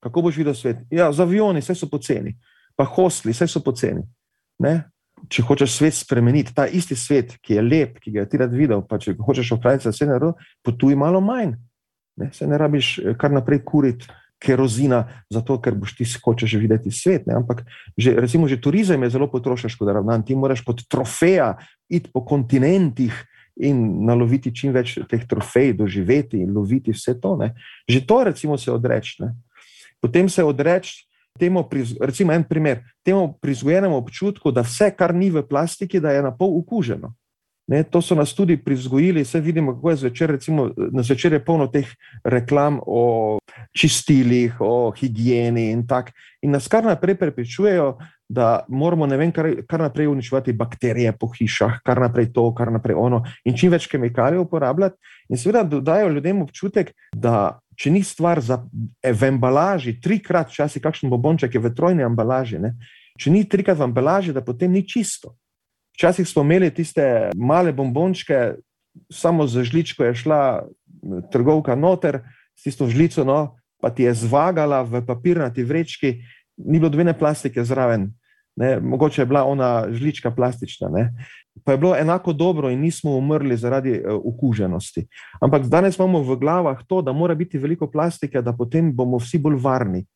Kako 0.00 0.22
boš 0.22 0.36
videl 0.36 0.54
svet? 0.54 0.86
Ja, 0.90 1.10
z 1.12 1.20
avioni, 1.20 1.60
vse 1.60 1.74
so 1.74 1.90
poceni, 1.90 2.36
pa 2.76 2.84
hostli, 2.84 3.34
vse 3.34 3.48
so 3.50 3.60
poceni. 3.60 4.06
Ne? 4.62 4.84
Če 5.28 5.42
hočeš 5.42 5.80
svet 5.80 5.98
spremeniti, 5.98 6.54
ta 6.54 6.68
isti 6.70 6.94
svet, 6.94 7.34
ki 7.42 7.58
je 7.58 7.62
lep, 7.62 7.98
ki 7.98 8.14
ga 8.14 8.26
ti 8.30 8.38
rad 8.38 8.54
videl, 8.54 8.86
pa 8.86 9.00
če 9.02 9.16
hočeš 9.18 9.56
ohraniti 9.58 9.90
vse 9.90 10.06
na 10.06 10.22
robu, 10.22 10.38
potuj 10.62 10.94
malo 10.94 11.18
manj. 11.20 11.56
Ne? 12.22 12.30
Se 12.32 12.46
ne 12.46 12.58
rabiš 12.58 12.98
eh, 13.02 13.18
kar 13.18 13.34
naprej 13.34 13.64
kuriti 13.66 14.06
kerozina, 14.38 15.24
zato 15.30 15.58
ker 15.60 15.74
boš 15.74 15.96
ti 15.98 16.06
hočeš 16.06 16.54
videti 16.60 16.90
svet. 16.94 17.26
Ne? 17.26 17.38
Ampak 17.40 17.64
že, 17.98 18.14
recimo, 18.14 18.48
že 18.48 18.60
turizem 18.60 19.02
je 19.02 19.10
zelo 19.10 19.26
potrošniško, 19.30 19.84
da 19.84 19.98
ravnan. 19.98 20.22
Ti 20.22 20.38
moraš 20.38 20.64
pod 20.64 20.84
trofeja 20.88 21.56
iti 21.90 22.10
po 22.12 22.24
kontinentih 22.24 23.12
in 23.58 24.06
naloviti 24.06 24.54
čim 24.54 24.70
več 24.70 24.94
teh 25.10 25.26
trofej, 25.26 25.74
doživeti 25.74 26.38
in 26.38 26.54
loviti 26.54 26.94
vse 26.94 27.18
to. 27.18 27.34
Ne? 27.36 27.54
Že 27.90 28.06
to, 28.06 28.16
recimo, 28.30 28.58
se 28.58 28.70
odreči 28.70 29.26
potem 30.00 30.28
se 30.28 30.44
odreči 30.44 31.06
temu, 31.38 31.68
recimo 32.00 32.32
en 32.32 32.44
primer, 32.44 32.82
temu 33.04 33.38
prizgojenemu 33.40 33.96
občutku, 33.96 34.50
da 34.50 34.62
vse, 34.66 34.90
kar 34.96 35.14
ni 35.14 35.30
v 35.30 35.42
plastiki, 35.46 36.00
da 36.00 36.10
je 36.10 36.22
na 36.22 36.32
pol 36.34 36.56
ukuženo. 36.58 37.14
Ne, 37.68 37.82
to 37.84 38.00
so 38.02 38.16
nas 38.16 38.32
tudi 38.32 38.56
prizgojili, 38.56 39.22
vse 39.22 39.40
vidimo, 39.44 39.74
kako 39.74 39.90
je 39.90 39.96
zvečer, 39.96 40.30
recimo 40.30 40.70
na 40.76 41.02
zvečer 41.02 41.32
je 41.32 41.44
polno 41.44 41.66
teh 41.68 41.88
reklam 42.24 42.78
o 42.86 43.38
čistilih, 43.76 44.56
o 44.60 44.92
higieni 44.96 45.70
in 45.70 45.86
tako. 45.86 46.14
In 46.42 46.50
nas 46.56 46.68
kar 46.68 46.84
naprej 46.84 47.18
prepričujejo, 47.20 47.98
da 48.28 48.64
moramo 48.68 49.06
vem, 49.06 49.32
kar, 49.32 49.50
kar 49.68 49.80
naprej 49.80 50.06
uničevati 50.06 50.52
bakterije 50.52 51.12
po 51.12 51.28
hišah, 51.28 51.80
kar 51.84 52.00
naprej 52.00 52.32
to, 52.32 52.54
kar 52.54 52.72
naprej 52.72 52.96
ono 52.96 53.22
in 53.44 53.56
čim 53.56 53.72
več 53.72 53.86
kemikalij 53.88 54.38
uporabljati. 54.38 54.96
In 55.28 55.36
seveda 55.36 55.62
dodajo 55.62 56.08
ljudem 56.08 56.42
občutek, 56.42 56.92
da 57.12 57.58
če 57.76 57.90
ni 57.90 58.02
stvar 58.02 58.40
za, 58.40 58.62
v 59.04 59.28
embalaži, 59.28 59.98
trikrat, 60.00 60.50
včasih 60.50 60.82
kakšen 60.82 61.10
bombonček 61.10 61.54
je 61.54 61.62
v 61.62 61.72
trojni 61.74 62.04
embalaži, 62.04 62.58
ne? 62.58 62.74
če 63.18 63.32
ni 63.34 63.44
trikrat 63.44 63.78
v 63.78 63.88
embalaži, 63.88 64.32
da 64.32 64.44
potem 64.44 64.72
ni 64.72 64.84
čisto. 64.86 65.34
Včasih 65.98 66.28
smo 66.28 66.42
imeli 66.46 66.70
tiste 66.70 67.30
male 67.34 67.72
bombončke, 67.72 68.54
samo 69.10 69.46
za 69.46 69.64
žličko 69.64 70.04
je 70.04 70.14
šla 70.14 70.62
trgovka 71.32 71.74
noter, 71.74 72.20
s 72.54 72.62
tisto 72.62 72.86
žlico, 72.86 73.24
no, 73.24 73.56
pa 73.82 73.90
ti 73.90 74.06
je 74.06 74.14
zvagala 74.14 74.82
v 74.82 75.02
papirnati 75.06 75.64
vrečki, 75.64 76.20
ni 76.56 76.78
bilo 76.78 76.90
dvene 76.90 77.18
plastike 77.18 77.64
zraven. 77.64 78.12
Ne, 78.56 78.80
mogoče 78.80 79.22
je 79.22 79.26
bila 79.26 79.44
ona 79.44 79.86
žlička 79.90 80.30
plastična, 80.30 80.88
ne. 80.88 81.12
pa 81.64 81.72
je 81.72 81.78
bilo 81.78 81.96
enako 81.96 82.32
dobro, 82.32 82.70
in 82.70 82.80
nismo 82.80 83.16
umrli 83.16 83.56
zaradi 83.56 83.98
uh, 83.98 84.20
okuženosti. 84.24 85.06
Ampak 85.40 85.66
danes 85.66 85.98
imamo 85.98 86.22
v 86.22 86.36
glavah 86.36 86.78
to, 86.86 87.02
da 87.02 87.12
mora 87.12 87.34
biti 87.34 87.58
veliko 87.58 87.90
plastike, 87.90 88.42
da 88.42 88.52
potem 88.52 88.92
bomo 88.94 89.18
vsi 89.18 89.38
bolj 89.38 89.58
varni. 89.62 90.06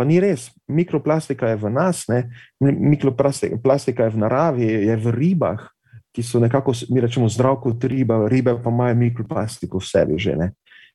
Pa 0.00 0.06
ni 0.08 0.16
res, 0.16 0.48
mikroplastika 0.64 1.50
je 1.52 1.58
v 1.60 1.68
nas, 1.68 2.06
ne? 2.08 2.32
mikroplastika 2.64 4.06
je 4.08 4.12
v 4.14 4.20
naravi, 4.22 4.64
je 4.64 4.94
v 4.96 5.12
ribah, 5.12 5.66
ki 6.16 6.24
so 6.24 6.40
nekako, 6.40 6.72
mi 6.88 7.04
rečemo, 7.04 7.28
zdrav 7.28 7.58
kot 7.60 7.84
riba, 7.84 8.24
ribe 8.32 8.56
pa 8.64 8.72
imajo 8.72 8.96
mikroplastiko 8.96 9.76
v 9.76 9.84
sebi 9.84 10.16
že. 10.16 10.40
Ne? 10.40 10.48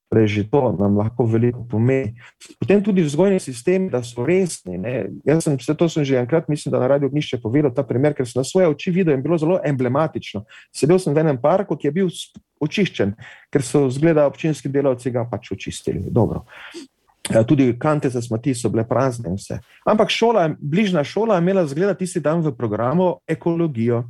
Torej, 0.10 0.26
že 0.26 0.44
to 0.50 0.74
nam 0.74 0.98
lahko 0.98 1.22
veliko 1.30 1.62
pomeni. 1.70 2.18
Potem 2.58 2.82
tudi 2.82 3.06
vzgojni 3.06 3.38
sistemi, 3.38 3.94
da 3.94 4.02
so 4.02 4.26
resni. 4.26 4.82
Ne? 4.82 5.14
Jaz 5.22 5.46
sem 5.46 5.54
vse 5.54 5.78
to 5.78 5.86
sem 5.86 6.02
že 6.02 6.18
enkrat, 6.18 6.50
mislim, 6.50 6.74
da 6.74 6.82
na 6.82 6.90
radio 6.90 7.10
Gnišče 7.10 7.42
povedal 7.46 7.78
ta 7.78 7.86
primer, 7.86 8.18
ker 8.18 8.26
sem 8.26 8.42
na 8.42 8.46
svoje 8.46 8.74
oči 8.74 8.90
videl 8.90 9.14
in 9.14 9.22
bilo 9.22 9.38
zelo 9.38 9.62
emblematično. 9.62 10.50
Sedel 10.74 10.98
sem 10.98 11.14
v 11.14 11.22
enem 11.22 11.38
parku, 11.38 11.78
ki 11.78 11.90
je 11.90 11.94
bil 11.94 12.10
očiščen, 12.58 13.14
ker 13.54 13.62
so 13.62 13.86
zgleda 13.94 14.26
občinski 14.26 14.66
delavci 14.66 15.14
ga 15.14 15.30
pač 15.30 15.54
očistili. 15.54 16.02
Dobro. 16.10 16.46
Ja, 17.34 17.44
tudi 17.44 17.74
kante 17.80 18.10
za 18.10 18.22
smeti 18.22 18.54
so 18.54 18.70
bile 18.70 18.86
prazne 18.88 19.30
in 19.30 19.40
vse. 19.40 19.60
Ampak 19.86 20.10
šola, 20.14 20.50
bližnja 20.60 21.04
šola 21.04 21.36
je 21.36 21.42
imela 21.42 21.66
zgleda 21.68 21.94
tisti 21.94 22.20
dan 22.20 22.42
v 22.46 22.54
programu 22.58 23.16
ekologijo. 23.28 24.04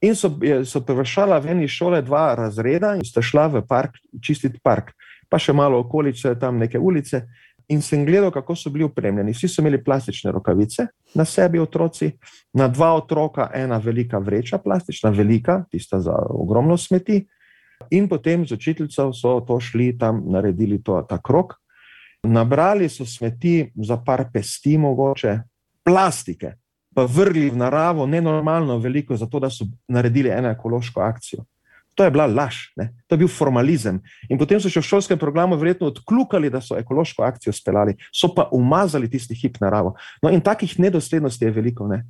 In 0.00 0.14
so, 0.14 0.30
so 0.64 0.80
prevršala 0.84 1.40
v 1.42 1.54
eni 1.56 1.68
šole 1.68 2.02
dva 2.06 2.34
razreda 2.38 2.94
in 2.94 3.04
sta 3.04 3.22
šla 3.22 3.48
v 3.50 3.62
park, 3.66 3.96
čistiti 4.22 4.60
park, 4.62 4.92
pa 5.28 5.40
še 5.42 5.52
malo 5.52 5.80
okolice, 5.82 6.36
tam 6.38 6.58
neke 6.58 6.78
ulice. 6.78 7.24
In 7.68 7.82
sem 7.84 8.04
gledal, 8.06 8.30
kako 8.32 8.54
so 8.56 8.70
bili 8.72 8.86
upremljeni. 8.86 9.34
Vsi 9.34 9.48
so 9.48 9.60
imeli 9.60 9.82
plastične 9.84 10.32
rokavice 10.32 10.86
na 11.14 11.24
sebi, 11.28 11.58
otroci, 11.60 12.12
na 12.56 12.68
dva 12.68 12.94
otroka, 12.96 13.50
ena 13.54 13.76
velika 13.76 14.18
vreča, 14.18 14.58
plastična, 14.58 15.10
velika, 15.10 15.64
tista 15.70 16.00
za 16.00 16.14
ogromno 16.30 16.76
smeti. 16.76 17.26
In 17.90 18.08
potem 18.08 18.46
z 18.46 18.56
učiteljico 18.56 19.12
so 19.12 19.40
to 19.40 19.60
šli 19.60 19.98
tam, 19.98 20.22
naredili 20.32 20.80
to, 20.82 21.02
ta 21.08 21.18
krok. 21.18 21.58
Nabrali 22.28 22.88
so 22.92 23.06
smeti 23.06 23.70
za 23.74 23.96
par 24.04 24.26
pesti, 24.32 24.76
mogoče 24.78 25.38
plastike, 25.84 26.52
pa 26.94 27.06
vrgli 27.08 27.48
v 27.50 27.56
naravo 27.56 28.06
nenormalno 28.06 28.78
veliko, 28.78 29.16
zato 29.16 29.40
da 29.40 29.50
so 29.50 29.64
naredili 29.88 30.28
eno 30.28 30.50
ekološko 30.50 31.00
akcijo. 31.00 31.44
To 31.98 32.04
je 32.04 32.10
bila 32.10 32.26
laž, 32.26 32.56
ne? 32.76 32.92
to 33.06 33.14
je 33.14 33.18
bil 33.18 33.28
formalizem. 33.28 33.98
In 34.30 34.38
potem 34.38 34.60
so 34.62 34.70
še 34.70 34.78
v 34.78 34.86
šolskem 34.86 35.18
programu 35.18 35.56
verjetno 35.58 35.88
odkljukali, 35.90 36.50
da 36.50 36.60
so 36.62 36.76
ekološko 36.78 37.24
akcijo 37.26 37.52
speljali, 37.52 37.96
so 38.14 38.30
pa 38.34 38.46
umazali 38.54 39.10
tisti 39.10 39.34
hip 39.34 39.58
naravo. 39.58 39.96
No, 40.22 40.30
in 40.30 40.44
takih 40.44 40.76
nedoslednosti 40.78 41.48
je 41.48 41.50
veliko. 41.56 41.88
Ne? 41.90 42.04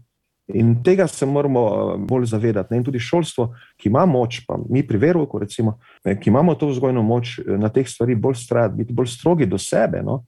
In 0.55 0.83
tega 0.83 1.07
se 1.07 1.27
moramo 1.27 1.65
eh, 1.69 1.99
bolj 1.99 2.27
zavedati. 2.27 2.75
Ne? 2.75 2.79
In 2.81 2.85
tudi 2.85 2.99
šolstvo, 2.99 3.51
ki 3.77 3.89
ima 3.89 4.07
moč, 4.07 4.43
pa 4.47 4.57
mi 4.69 4.87
pri 4.87 4.99
verovku, 4.99 5.39
recimo, 5.39 5.79
ki 6.05 6.31
imamo 6.31 6.55
to 6.55 6.71
vzgojno 6.71 7.03
moč 7.03 7.39
eh, 7.39 7.57
na 7.59 7.69
teh 7.69 7.89
stvarih, 7.89 8.17
bolj 8.17 8.41
strati, 8.45 8.77
biti 8.81 8.97
bolj 8.97 9.13
strogi 9.13 9.47
do 9.47 9.59
sebe. 9.59 10.03
No? 10.03 10.23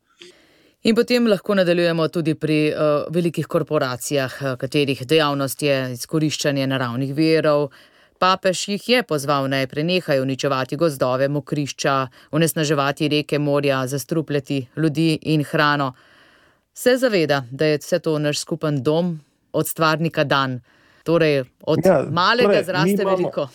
In 0.83 0.97
potem 0.97 1.27
lahko 1.29 1.55
nadaljujemo 1.55 2.07
tudi 2.09 2.35
pri 2.35 2.73
uh, 2.73 3.05
velikih 3.13 3.47
korporacijah, 3.47 4.37
eh, 4.41 4.57
katerih 4.57 5.03
dejavnost 5.07 5.63
je 5.63 5.75
izkoriščanje 5.93 6.67
naravnih 6.67 7.13
verov. 7.17 7.69
Papež 8.21 8.63
jih 8.69 8.89
je 8.89 9.03
pozval 9.03 9.49
naj 9.53 9.67
prenehajo 9.69 10.23
uničevati 10.25 10.77
gozdove, 10.77 11.29
mokrišča, 11.29 11.97
onesnaževati 12.33 13.09
reke, 13.09 13.39
morja, 13.39 13.87
zastrupljati 13.87 14.67
ljudi 14.77 15.19
in 15.23 15.45
hrano. 15.45 15.93
Se 16.75 16.97
zaveda, 16.97 17.45
da 17.51 17.67
je 17.67 17.79
vse 17.79 17.99
to 17.99 18.19
naš 18.19 18.41
skupen 18.41 18.83
dom, 18.83 19.19
od 19.53 19.69
stvarnika 19.69 20.25
dan, 20.25 20.61
torej 21.05 21.45
od 21.67 21.79
ja, 21.85 22.05
malega 22.11 22.49
torej, 22.49 22.65
zraste 22.65 23.03
imamo, 23.03 23.17
veliko. 23.17 23.49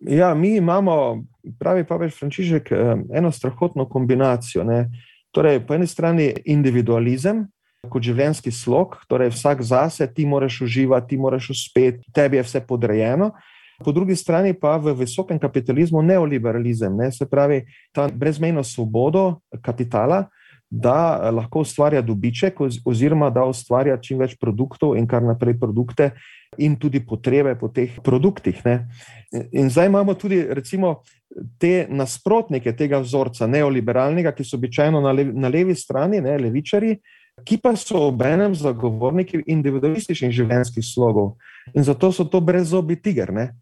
Ja, 0.00 0.34
mi 0.34 0.56
imamo, 0.56 1.24
pravi 1.58 1.84
papež 1.84 2.18
Frančišek, 2.18 2.72
eh, 2.72 2.96
eno 3.14 3.32
strahotno 3.32 3.88
kombinacijo. 3.88 4.64
Ne? 4.64 4.90
Torej, 5.30 5.66
po 5.66 5.74
eni 5.74 5.86
strani 5.86 6.32
individualizem 6.44 7.46
kot 7.90 8.04
življenjski 8.04 8.52
slog, 8.54 8.96
torej 9.10 9.32
vsak 9.34 9.62
zase, 9.66 10.06
ti 10.14 10.26
moraš 10.26 10.62
uživati, 10.64 11.14
ti 11.14 11.20
moraš 11.20 11.50
uspeti, 11.54 12.04
tebi 12.14 12.40
je 12.40 12.46
vse 12.46 12.62
podrejeno. 12.66 13.32
Po 13.84 13.92
drugi 13.92 14.14
strani 14.16 14.54
pa 14.54 14.76
v 14.78 14.94
visokem 15.00 15.38
kapitalizmu 15.42 16.02
neoliberalizem, 16.02 16.94
ne, 16.96 17.10
se 17.12 17.26
pravi 17.26 17.64
ta 17.92 18.06
brezmejno 18.08 18.62
svobodo 18.64 19.40
kapitala, 19.62 20.28
da 20.74 21.30
lahko 21.30 21.60
ustvarja 21.62 22.02
dobiček, 22.02 22.58
oziroma 22.84 23.30
da 23.30 23.44
ustvarja 23.46 23.96
čim 24.02 24.18
več 24.18 24.34
produktov 24.40 24.96
in 24.98 25.06
kar 25.06 25.22
naprej 25.22 25.54
produkte, 25.60 26.10
in 26.58 26.74
tudi 26.78 27.00
potrebe 27.06 27.54
po 27.58 27.68
teh 27.74 27.94
produktih. 28.02 28.58
Ne. 28.66 28.88
In 29.52 29.70
zdaj 29.70 29.86
imamo 29.86 30.14
tudi, 30.18 30.40
recimo, 30.50 31.02
te 31.58 31.86
nasprotnike 31.90 32.74
tega 32.78 32.98
vzorca, 33.02 33.46
neoliberalnega, 33.50 34.32
ki 34.34 34.46
so 34.46 34.58
običajno 34.58 35.02
na, 35.02 35.12
levi, 35.14 35.34
na 35.34 35.50
levi 35.50 35.74
strani, 35.78 36.22
ne, 36.22 36.36
levičari, 36.38 36.96
ki 37.46 37.58
pa 37.62 37.74
so 37.78 38.06
obenem 38.08 38.54
zagovorniki 38.54 39.42
individualističnih 39.50 40.34
življenjskih 40.34 40.86
slogov. 40.86 41.34
In 41.74 41.86
zato 41.86 42.10
so 42.14 42.26
to 42.26 42.40
brezobi 42.42 42.98
tiger. 43.02 43.30
Ne. 43.34 43.52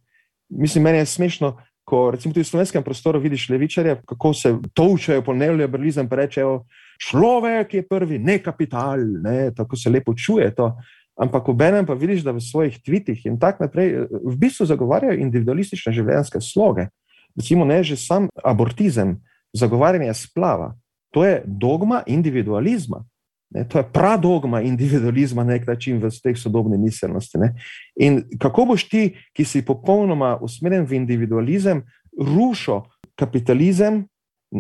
Mislim, 0.49 0.85
meni 0.85 1.01
je 1.01 1.13
smešno, 1.13 1.55
ko 1.85 2.11
recimo 2.13 2.33
tudi 2.33 2.45
v 2.45 2.53
slovenskem 2.53 2.85
prostoru 2.85 3.21
vidiš 3.21 3.49
levičarje, 3.53 3.99
kako 4.09 4.33
se 4.37 4.55
točajo 4.77 5.25
po 5.25 5.35
neoliberalizem, 5.37 6.09
pa 6.09 6.21
rečejo, 6.25 6.63
človek 7.01 7.75
je 7.75 7.83
prvi, 7.89 8.19
ne 8.19 8.39
kapital, 8.43 9.01
ne, 9.23 9.51
tako 9.57 9.77
se 9.77 9.91
lepo 9.91 10.15
čuje 10.15 10.51
to. 10.55 10.73
Ampak 11.21 11.49
obenem 11.49 11.87
pa 11.87 11.95
vidiš, 11.95 12.25
da 12.25 12.33
v 12.33 12.41
svojih 12.41 12.79
tvitih 12.83 13.27
in 13.27 13.39
tako 13.39 13.65
naprej 13.67 14.09
v 14.11 14.35
bistvu 14.37 14.67
zagovarjajo 14.67 15.21
individualistične 15.21 15.93
življenjske 15.93 16.41
sloge 16.41 16.89
recimo 17.37 17.65
ne 17.65 17.83
že 17.83 17.97
sam 17.97 18.29
abortizem, 18.45 19.21
zagovarjanje 19.53 20.15
splava, 20.15 20.77
to 21.13 21.25
je 21.25 21.43
dogma 21.47 22.03
individualizma. 22.07 23.05
Ne, 23.53 23.69
to 23.69 23.79
je 23.79 23.85
pradogma 23.93 24.63
individualizma 24.65 25.45
na 25.45 25.53
nek 25.53 25.67
način 25.67 25.99
v 26.01 26.09
tej 26.23 26.37
sodobni 26.41 26.79
miselnosti. 26.79 27.39
Ne. 27.39 27.53
In 28.01 28.23
kako 28.41 28.65
boš 28.65 28.89
ti, 28.89 29.03
ki 29.37 29.45
si 29.45 29.61
popolnoma 29.61 30.39
usmerjen 30.41 30.87
v 30.89 30.97
individualizem, 30.97 31.83
rušil 32.17 32.81
kapitalizem 33.13 34.07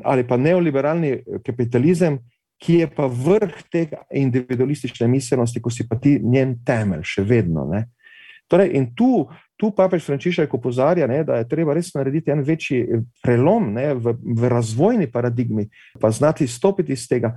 ali 0.05 0.27
pa 0.27 0.37
neoliberalni 0.37 1.19
kapitalizem, 1.45 2.19
ki 2.63 2.79
je 2.83 2.91
pa 2.95 3.09
vrh 3.11 3.63
tega 3.73 4.05
individualistične 4.15 5.09
miselnosti, 5.11 5.61
ko 5.61 5.71
si 5.71 5.87
pa 5.89 5.99
ti 5.99 6.19
njen 6.23 6.61
temelj 6.67 7.03
še 7.17 7.25
vedno. 7.27 7.67
Ne. 7.67 7.89
Torej, 8.51 8.71
in 8.79 8.91
tu, 8.95 9.25
tu 9.59 9.73
papež 9.75 10.05
Frančišek 10.07 10.55
opozarja, 10.55 11.09
ne, 11.11 11.23
da 11.27 11.41
je 11.41 11.49
treba 11.51 11.75
res 11.75 11.91
narediti 11.97 12.31
en 12.31 12.45
večji 12.47 13.01
prelom 13.25 13.73
ne, 13.75 13.93
v, 13.97 14.15
v 14.23 14.51
razvojni 14.53 15.09
paradigmi, 15.11 15.67
pa 16.01 16.13
znati 16.13 16.47
stopiti 16.47 16.95
iz 16.95 17.09
tega. 17.09 17.35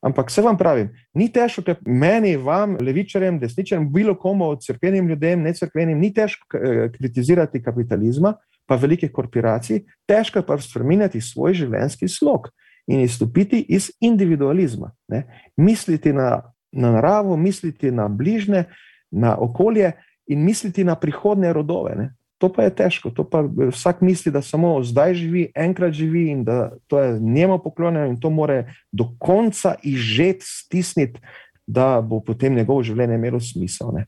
Ampak 0.00 0.30
se 0.32 0.40
vam 0.40 0.56
pravim, 0.56 0.88
ni 1.14 1.26
težko, 1.32 1.64
ker 1.64 1.80
meni, 1.84 2.32
vam, 2.40 2.78
levičarjem, 2.80 3.40
desničarjem, 3.40 3.88
bilo 3.92 4.14
komu, 4.16 4.48
crkvenim 4.56 5.08
ljudem, 5.08 5.42
ne 5.44 5.52
crkvenim, 5.56 5.98
ni 6.00 6.12
težko 6.16 6.56
eh, 6.56 6.86
kritizirati 6.94 7.60
kapitalizma, 7.62 8.36
pa 8.70 8.78
velikih 8.78 9.10
korporacij, 9.10 9.82
težko 10.06 10.44
pa 10.46 10.54
spremeniti 10.62 11.18
svoj 11.20 11.56
življenjski 11.58 12.06
slog 12.08 12.46
in 12.86 13.02
izstopiti 13.02 13.64
iz 13.68 13.90
individualizma. 14.00 14.92
Ne? 15.10 15.24
Misliti 15.58 16.12
na, 16.14 16.36
na 16.70 16.92
naravo, 16.94 17.36
misliti 17.36 17.90
na 17.90 18.06
bližnje, 18.08 18.64
na 19.10 19.34
okolje 19.38 19.92
in 20.30 20.44
misliti 20.46 20.84
na 20.86 20.94
prihodne 20.94 21.50
rodove. 21.52 21.96
Ne? 21.98 22.12
To 22.38 22.48
pa 22.48 22.68
je 22.68 22.76
težko, 22.78 23.10
to 23.10 23.26
pa 23.26 23.42
vsak 23.44 24.04
misli, 24.06 24.30
da 24.32 24.40
samo 24.42 24.78
zdaj 24.86 25.18
živi, 25.18 25.42
enkrat 25.54 25.92
živi 25.92 26.28
in 26.30 26.44
da 26.46 26.70
to 26.86 27.02
je 27.02 27.18
njemu 27.20 27.58
poklonjeno 27.58 28.06
in 28.06 28.20
to 28.20 28.30
more 28.30 28.62
do 28.92 29.10
konca 29.18 29.74
izžet, 29.82 30.46
stisniti, 30.46 31.20
da 31.66 32.00
bo 32.00 32.22
potem 32.24 32.54
njegovo 32.54 32.82
življenje 32.82 33.18
imelo 33.18 33.40
smisel. 33.40 33.92
Ne, 33.94 34.06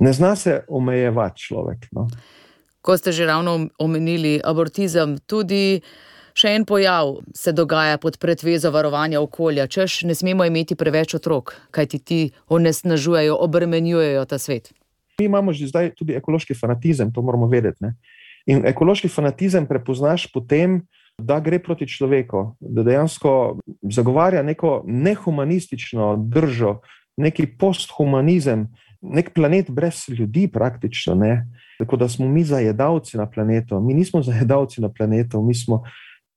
ne 0.00 0.12
zna 0.12 0.34
se 0.36 0.60
omejevati 0.68 1.46
človek. 1.46 1.88
No. 1.92 2.08
Ko 2.80 2.96
ste 2.96 3.12
že 3.12 3.26
ravno 3.26 3.68
omenili 3.78 4.40
abortizem, 4.44 5.18
tudi 5.26 5.80
še 6.34 6.54
en 6.56 6.64
pojav 6.64 7.18
se 7.36 7.52
dogaja 7.52 7.98
pod 8.00 8.16
pretvezo 8.18 8.70
varovanja 8.70 9.20
okolja, 9.20 9.66
češ 9.66 10.02
ne 10.08 10.14
smemo 10.14 10.46
imeti 10.48 10.78
preveč 10.78 11.14
otrok, 11.18 11.54
kajti 11.70 11.98
ti 11.98 12.20
onesnažujejo, 12.48 13.36
obremenjujejo 13.36 14.24
ta 14.24 14.38
svet. 14.38 14.72
Mi 15.20 15.28
imamo 15.28 15.52
že 15.52 15.68
zdaj 15.68 15.92
tudi 15.98 16.16
ekološki 16.16 16.54
fanatizem, 16.56 17.12
to 17.12 17.22
moramo 17.22 17.50
vedeti. 17.50 17.84
Ne? 17.84 17.94
In 18.46 18.64
ekološki 18.66 19.10
fanatizem 19.12 19.66
prepoznaš 19.68 20.30
potem, 20.32 20.80
da 21.20 21.36
gre 21.44 21.58
proti 21.60 21.84
človeku, 21.84 22.54
da 22.60 22.82
dejansko 22.82 23.60
zagovarja 23.92 24.40
neko 24.42 24.80
nehumanistično 24.86 26.14
držo, 26.32 26.78
neki 27.20 27.44
posthumanizem, 27.60 28.70
nek 29.00 29.34
planet 29.36 29.68
brez 29.70 30.06
ljudi, 30.08 30.46
praktično. 30.48 31.14
Ne? 31.20 31.34
Tako 31.80 31.96
da 31.96 32.08
smo 32.08 32.28
mi 32.28 32.44
zajedavci 32.44 33.16
na 33.16 33.26
planetu. 33.26 33.80
Mi 33.80 33.94
nismo 33.94 34.22
zajedavci 34.28 34.80
na 34.84 34.92
planetu, 34.92 35.42
mi 35.42 35.54
smo 35.54 35.82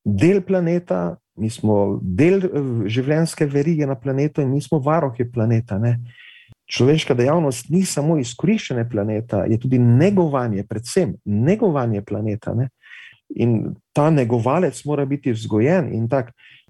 del 0.04 0.42
planeta, 0.42 1.16
mi 1.36 1.50
smo 1.50 2.00
del 2.02 2.46
eh, 2.46 2.50
življenjske 2.88 3.46
verige 3.46 3.88
na 3.88 3.96
planetu 3.96 4.42
in 4.42 4.52
mi 4.52 4.62
smo 4.62 4.80
varohi 4.80 5.28
planeta. 5.32 5.80
Ne? 5.80 6.00
človeška 6.66 7.14
dejavnost 7.14 7.70
ni 7.70 7.84
samo 7.86 8.18
izkoriščanje 8.18 8.86
planeta, 8.90 9.44
je 9.50 9.60
tudi 9.60 9.80
negovanje, 9.80 10.66
predvsem 10.70 11.16
negovanje 11.26 12.02
planeta. 12.02 12.54
Ne? 12.58 12.70
In 13.36 13.76
ta 13.94 14.10
negovalec 14.10 14.80
mora 14.86 15.06
biti 15.06 15.34
vzgojen. 15.34 15.92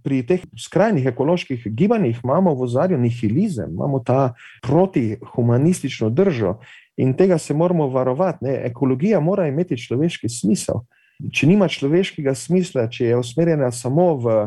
Pri 0.03 0.19
teh 0.27 0.41
skrajnih 0.59 1.05
ekoloških 1.13 1.67
gibanjih 1.71 2.19
imamo 2.23 2.51
v 2.53 2.65
ozadju 2.65 2.97
nihilizem, 2.99 3.71
imamo 3.71 4.01
ta 4.03 4.33
protihumanistično 4.61 6.09
držo 6.09 6.57
in 6.97 7.13
tega 7.17 7.37
se 7.37 7.53
moramo 7.53 7.87
varovati. 7.89 8.45
Ne? 8.45 8.59
Ekologija 8.69 9.19
mora 9.19 9.47
imeti 9.47 9.77
človeški 9.77 10.29
smisel. 10.29 10.83
Če 11.33 11.47
nima 11.47 11.67
človeškega 11.69 12.33
smisla, 12.35 12.87
če 12.91 13.11
je 13.11 13.17
usmerjena 13.17 13.71
samo 13.71 14.13
v 14.17 14.37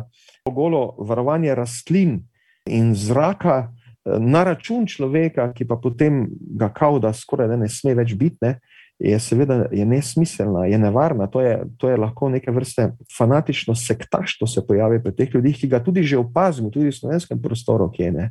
golo 0.53 0.94
varovanje 0.99 1.55
rastlin 1.55 2.21
in 2.66 2.94
zraka, 2.94 3.71
na 4.07 4.44
račun 4.44 4.87
človeka, 4.87 5.51
ki 5.55 5.66
pa 5.66 5.77
potem 5.83 6.27
ga 6.31 6.71
kauda 6.71 7.12
skoraj 7.14 7.57
ne 7.59 7.68
sme 7.68 7.97
več 7.99 8.14
biti, 8.14 8.38
ne, 8.42 8.59
je 8.99 9.18
seveda 9.21 9.66
je 9.75 9.85
nesmiselna, 9.85 10.64
je 10.71 10.79
nevarna. 10.79 11.27
To 11.33 11.42
je, 11.42 11.59
to 11.77 11.90
je 11.90 11.99
lahko 12.01 12.31
neke 12.33 12.51
vrste 12.55 12.92
fanatično 13.12 13.75
sektaštvo 13.75 14.47
se 14.47 14.62
pojavi 14.66 15.03
pri 15.03 15.12
teh 15.16 15.35
ljudeh, 15.35 15.59
ki 15.59 15.68
ga 15.68 15.83
tudi 15.85 16.07
že 16.07 16.18
opazimo, 16.18 16.71
tudi 16.71 16.88
v 16.88 16.97
slovenskem 16.97 17.42
prostoru, 17.42 17.90
ki 17.92 18.03
je 18.03 18.12
ne. 18.12 18.31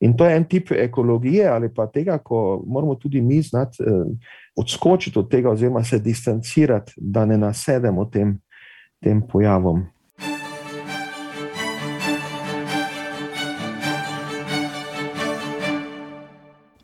In 0.00 0.16
to 0.16 0.26
je 0.26 0.36
en 0.36 0.44
tip 0.44 0.70
ekologije 0.70 1.48
ali 1.48 1.74
pa 1.74 1.86
tega, 1.86 2.18
ko 2.18 2.62
moramo 2.66 2.94
tudi 2.94 3.20
mi 3.20 3.42
znati 3.42 3.82
eh, 3.82 4.04
odskočiti 4.56 5.18
od 5.18 5.30
tega, 5.30 5.50
oziroma 5.50 5.84
se 5.84 5.98
distancirati, 5.98 6.92
da 6.96 7.24
ne 7.24 7.38
nasedemo 7.38 8.04
tem, 8.04 8.38
tem 9.02 9.22
pojavom. 9.32 9.86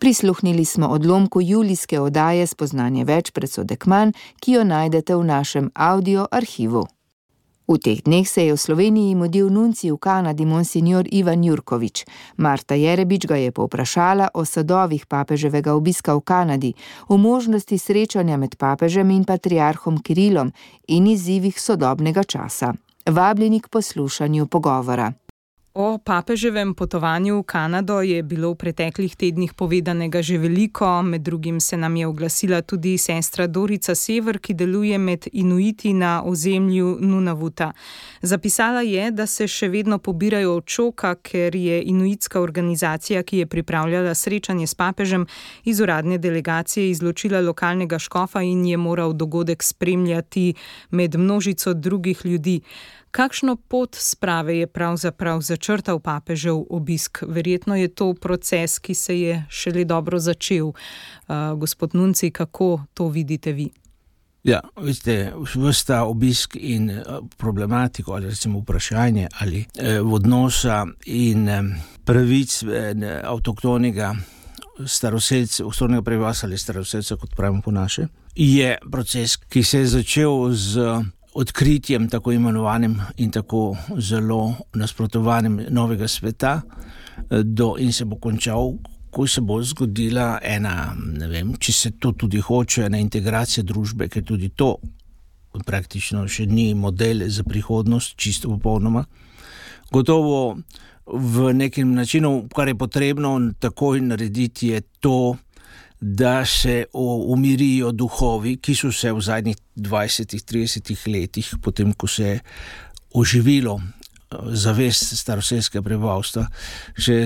Prisluhnili 0.05 0.65
smo 0.65 0.87
odlomku 0.87 1.41
julijske 1.41 2.01
oddaje 2.01 2.47
Spoznanje 2.47 3.05
več 3.05 3.31
predsodek 3.31 3.87
manj, 3.87 4.13
ki 4.41 4.59
jo 4.59 4.65
najdete 4.65 5.17
v 5.17 5.25
našem 5.25 5.71
audio 5.75 6.27
arhivu. 6.31 6.85
V 7.65 7.81
teh 7.81 8.05
dneh 8.05 8.29
se 8.29 8.45
je 8.45 8.53
v 8.53 8.61
Sloveniji 8.61 9.17
modil 9.17 9.49
nunci 9.49 9.89
v 9.89 9.97
Kanadi 9.97 10.45
monsignor 10.45 11.09
Ivan 11.09 11.41
Jurkovič. 11.41 12.05
Marta 12.37 12.77
Jerebič 12.77 13.25
ga 13.25 13.41
je 13.41 13.57
povprašala 13.57 14.37
o 14.37 14.45
sadovih 14.45 15.09
papeževega 15.09 15.73
obiska 15.73 16.13
v 16.13 16.21
Kanadi, 16.21 16.71
o 17.09 17.17
možnosti 17.17 17.73
srečanja 17.81 18.37
med 18.37 18.61
papežem 18.61 19.09
in 19.17 19.25
patriarhom 19.25 19.97
Kirilom 19.97 20.53
in 20.93 21.09
izzivih 21.09 21.57
sodobnega 21.57 22.29
časa. 22.29 22.77
Vabljeni 23.09 23.65
k 23.65 23.73
poslušanju 23.73 24.45
pogovora. 24.47 25.24
O 25.75 25.99
papeževem 25.99 26.71
potovanju 26.75 27.39
v 27.39 27.43
Kanado 27.43 27.99
je 27.99 28.23
bilo 28.23 28.55
v 28.55 28.63
preteklih 28.63 29.11
tednih 29.19 29.59
povedanega 29.59 30.23
že 30.23 30.39
veliko, 30.39 31.03
med 31.03 31.27
drugim 31.27 31.59
se 31.61 31.77
nam 31.77 31.97
je 31.97 32.07
oglasila 32.07 32.63
tudi 32.63 32.95
sestra 32.99 33.47
Dorica 33.47 33.95
Sever, 33.95 34.39
ki 34.39 34.55
deluje 34.55 34.99
med 34.99 35.27
Inuiti 35.33 35.91
na 35.93 36.23
ozemlju 36.23 36.99
Nunavuta. 37.01 37.73
Zapisala 38.23 38.87
je, 38.87 39.11
da 39.11 39.27
se 39.27 39.51
še 39.51 39.69
vedno 39.69 39.99
pobirajo 39.99 40.55
od 40.63 40.63
šoka, 40.71 41.17
ker 41.19 41.57
je 41.57 41.83
inuitska 41.83 42.41
organizacija, 42.41 43.27
ki 43.27 43.43
je 43.43 43.47
pripravljala 43.47 44.15
srečanje 44.15 44.71
s 44.71 44.79
papežem, 44.79 45.27
iz 45.65 45.81
uradne 45.81 46.19
delegacije 46.19 46.91
izločila 46.91 47.43
lokalnega 47.43 47.99
škofa 47.99 48.47
in 48.47 48.63
je 48.67 48.77
moral 48.77 49.13
dogodek 49.13 49.63
spremljati 49.63 50.55
med 50.91 51.19
množico 51.19 51.75
drugih 51.75 52.23
ljudi. 52.25 52.61
Kakšno 53.15 53.57
pot 53.57 53.95
sprave 53.95 54.57
je 54.59 54.67
pravzaprav 54.67 55.39
začrtal 55.41 56.01
papežev 56.03 56.65
obisk? 56.71 57.23
Verjetno 57.23 57.77
je 57.77 57.89
to 57.89 58.15
proces, 58.15 58.79
ki 58.79 58.95
se 58.95 59.21
je 59.21 59.45
šele 59.49 59.85
dobro 59.85 60.19
začel. 60.19 60.67
Uh, 60.67 61.55
gospod 61.55 61.95
Nunci, 61.95 62.31
kako 62.31 62.81
to 62.95 63.07
vidite 63.09 63.53
vi? 63.53 63.71
Ja, 64.45 64.61
veste, 64.77 65.33
vrsta 65.55 66.03
obisk 66.05 66.57
in 66.59 66.91
uh, 66.91 67.23
problematiko, 67.37 68.13
ali 68.13 68.27
recimo 68.27 68.59
vprašanje 68.59 69.29
ali 69.39 69.65
eh, 69.79 70.01
odnosa 70.01 70.87
in 71.07 71.49
eh, 71.49 71.63
pravic 72.05 72.63
eh, 72.63 73.21
avtohtonega 73.25 74.15
staroseljca, 74.87 75.67
osnovnega 75.67 76.03
prebivalstva 76.03 76.47
ali 76.47 76.59
staroseljca, 76.59 77.17
kot 77.17 77.37
pravimo 77.37 77.63
po 77.63 77.71
naše, 77.71 78.07
je 78.35 78.79
proces, 78.91 79.37
ki 79.37 79.63
se 79.63 79.79
je 79.79 79.87
začel 79.87 80.51
z 80.51 80.81
odkritjem 81.35 82.09
tako 82.09 82.33
imenovanim 82.33 82.99
in 83.17 83.31
tako 83.31 83.77
zelo 83.99 84.55
nasprotovanim 84.75 85.61
novega 85.71 86.09
sveta, 86.09 86.61
eh, 86.61 87.43
do, 87.43 87.75
in 87.79 87.93
se 87.93 88.05
bo 88.05 88.17
končal, 88.17 88.73
ko 89.11 89.27
se 89.27 89.41
bo 89.41 89.63
zgodila 89.63 90.39
ena, 90.43 90.95
ne 90.97 91.29
vem, 91.29 91.55
če 91.59 91.73
se 91.73 91.91
to 91.99 92.13
tudi 92.13 92.41
hoče, 92.41 92.87
ena 92.87 92.99
integracija 92.99 93.65
družbe, 93.65 94.09
ker 94.09 94.25
tudi 94.25 94.49
to 94.49 94.77
praktično 95.67 96.25
še 96.29 96.47
ni 96.51 96.73
model 96.75 97.29
za 97.31 97.45
prihodnost, 97.47 98.17
čisto 98.19 98.51
popolnoma. 98.51 99.05
Gotovo 99.93 100.57
v 101.07 101.53
nekem 101.55 101.95
načinu, 101.95 102.49
kar 102.55 102.69
je 102.69 102.75
potrebno 102.75 103.37
takoj 103.61 104.01
narediti, 104.01 104.73
je 104.73 104.81
to, 105.01 105.37
da 106.07 106.45
se 106.45 106.85
umirijo 106.93 107.93
duhovi, 107.93 108.59
ki 108.61 108.75
so 108.77 108.91
se 108.93 109.13
v 109.13 109.21
zadnjih 109.25 109.57
20-30 109.77 111.09
letih, 111.09 111.55
potem 111.63 111.95
ko 111.97 112.07
se 112.07 112.23
je 112.23 112.41
oživilo 113.15 113.81
eh, 113.81 114.37
zavest 114.53 115.17
staroseljskega 115.17 115.83
prebivalstva, 115.83 116.47
že 116.97 117.25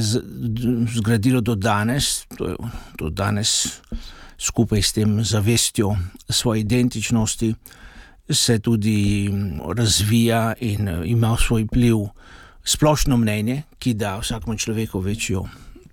zgradilo 0.94 1.40
do 1.40 1.54
danes, 1.54 2.22
to 2.38 2.48
je 2.48 2.56
do 2.98 3.10
danes 3.10 3.80
skupaj 4.38 4.82
s 4.82 4.92
tem 4.92 5.24
zavestjo 5.24 5.96
svoje 6.30 6.60
identičnosti, 6.60 7.54
se 8.30 8.58
tudi 8.58 9.28
mm, 9.32 9.72
razvija 9.74 10.54
in 10.60 10.88
eh, 10.88 11.00
ima 11.04 11.36
svoj 11.36 11.66
pliv 11.66 11.96
splošno 12.64 13.16
mnenje, 13.16 13.62
ki 13.78 13.94
da 13.94 14.18
vsakmu 14.22 14.54
človeku 14.54 15.00
večjo 15.00 15.48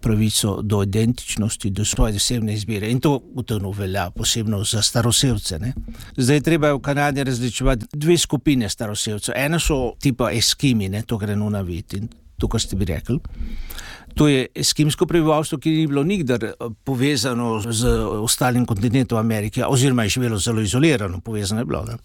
pravico 0.06 0.60
do 0.62 0.84
identičnosti, 0.84 1.70
do 1.70 1.86
svoje 1.86 2.20
osebne 2.22 2.54
izbire. 2.54 2.92
In 2.92 3.00
to 3.02 3.16
utrno 3.34 3.72
velja 3.72 4.12
posebno 4.14 4.64
za 4.64 4.82
starosevce. 4.82 5.60
Ne? 5.60 5.74
Zdaj 6.18 6.42
treba 6.46 6.74
v 6.74 6.82
Kanadi 6.86 7.24
različevati 7.24 7.86
dve 7.94 8.18
skupine 8.18 8.70
starosevcev. 8.70 9.34
Eno 9.38 9.60
so 9.60 9.96
tipa 10.00 10.30
eskimi, 10.32 10.90
ne? 10.90 11.02
to 11.02 11.18
gre 11.18 11.36
na 11.36 11.62
vid 11.62 11.98
in 11.98 12.08
to, 12.38 12.48
kar 12.48 12.62
ste 12.62 12.78
bi 12.78 12.86
rekli. 12.86 13.18
To 14.16 14.28
je 14.28 14.46
eskimsko 14.56 15.06
prebivalstvo, 15.06 15.58
ki 15.60 15.72
ni 15.72 15.88
bilo 15.88 16.04
nikdar 16.04 16.44
eh, 16.44 16.54
povezano 16.84 17.60
z 17.66 17.90
ostalim 18.22 18.66
kontinentom 18.66 19.18
Amerike, 19.18 19.66
oziroma 19.66 20.06
je 20.06 20.10
živelo 20.20 20.38
zelo 20.38 20.62
izolirano, 20.62 21.20
povezano 21.20 21.62
je 21.62 21.66
bilo. 21.66 21.84
Ne? 21.86 21.98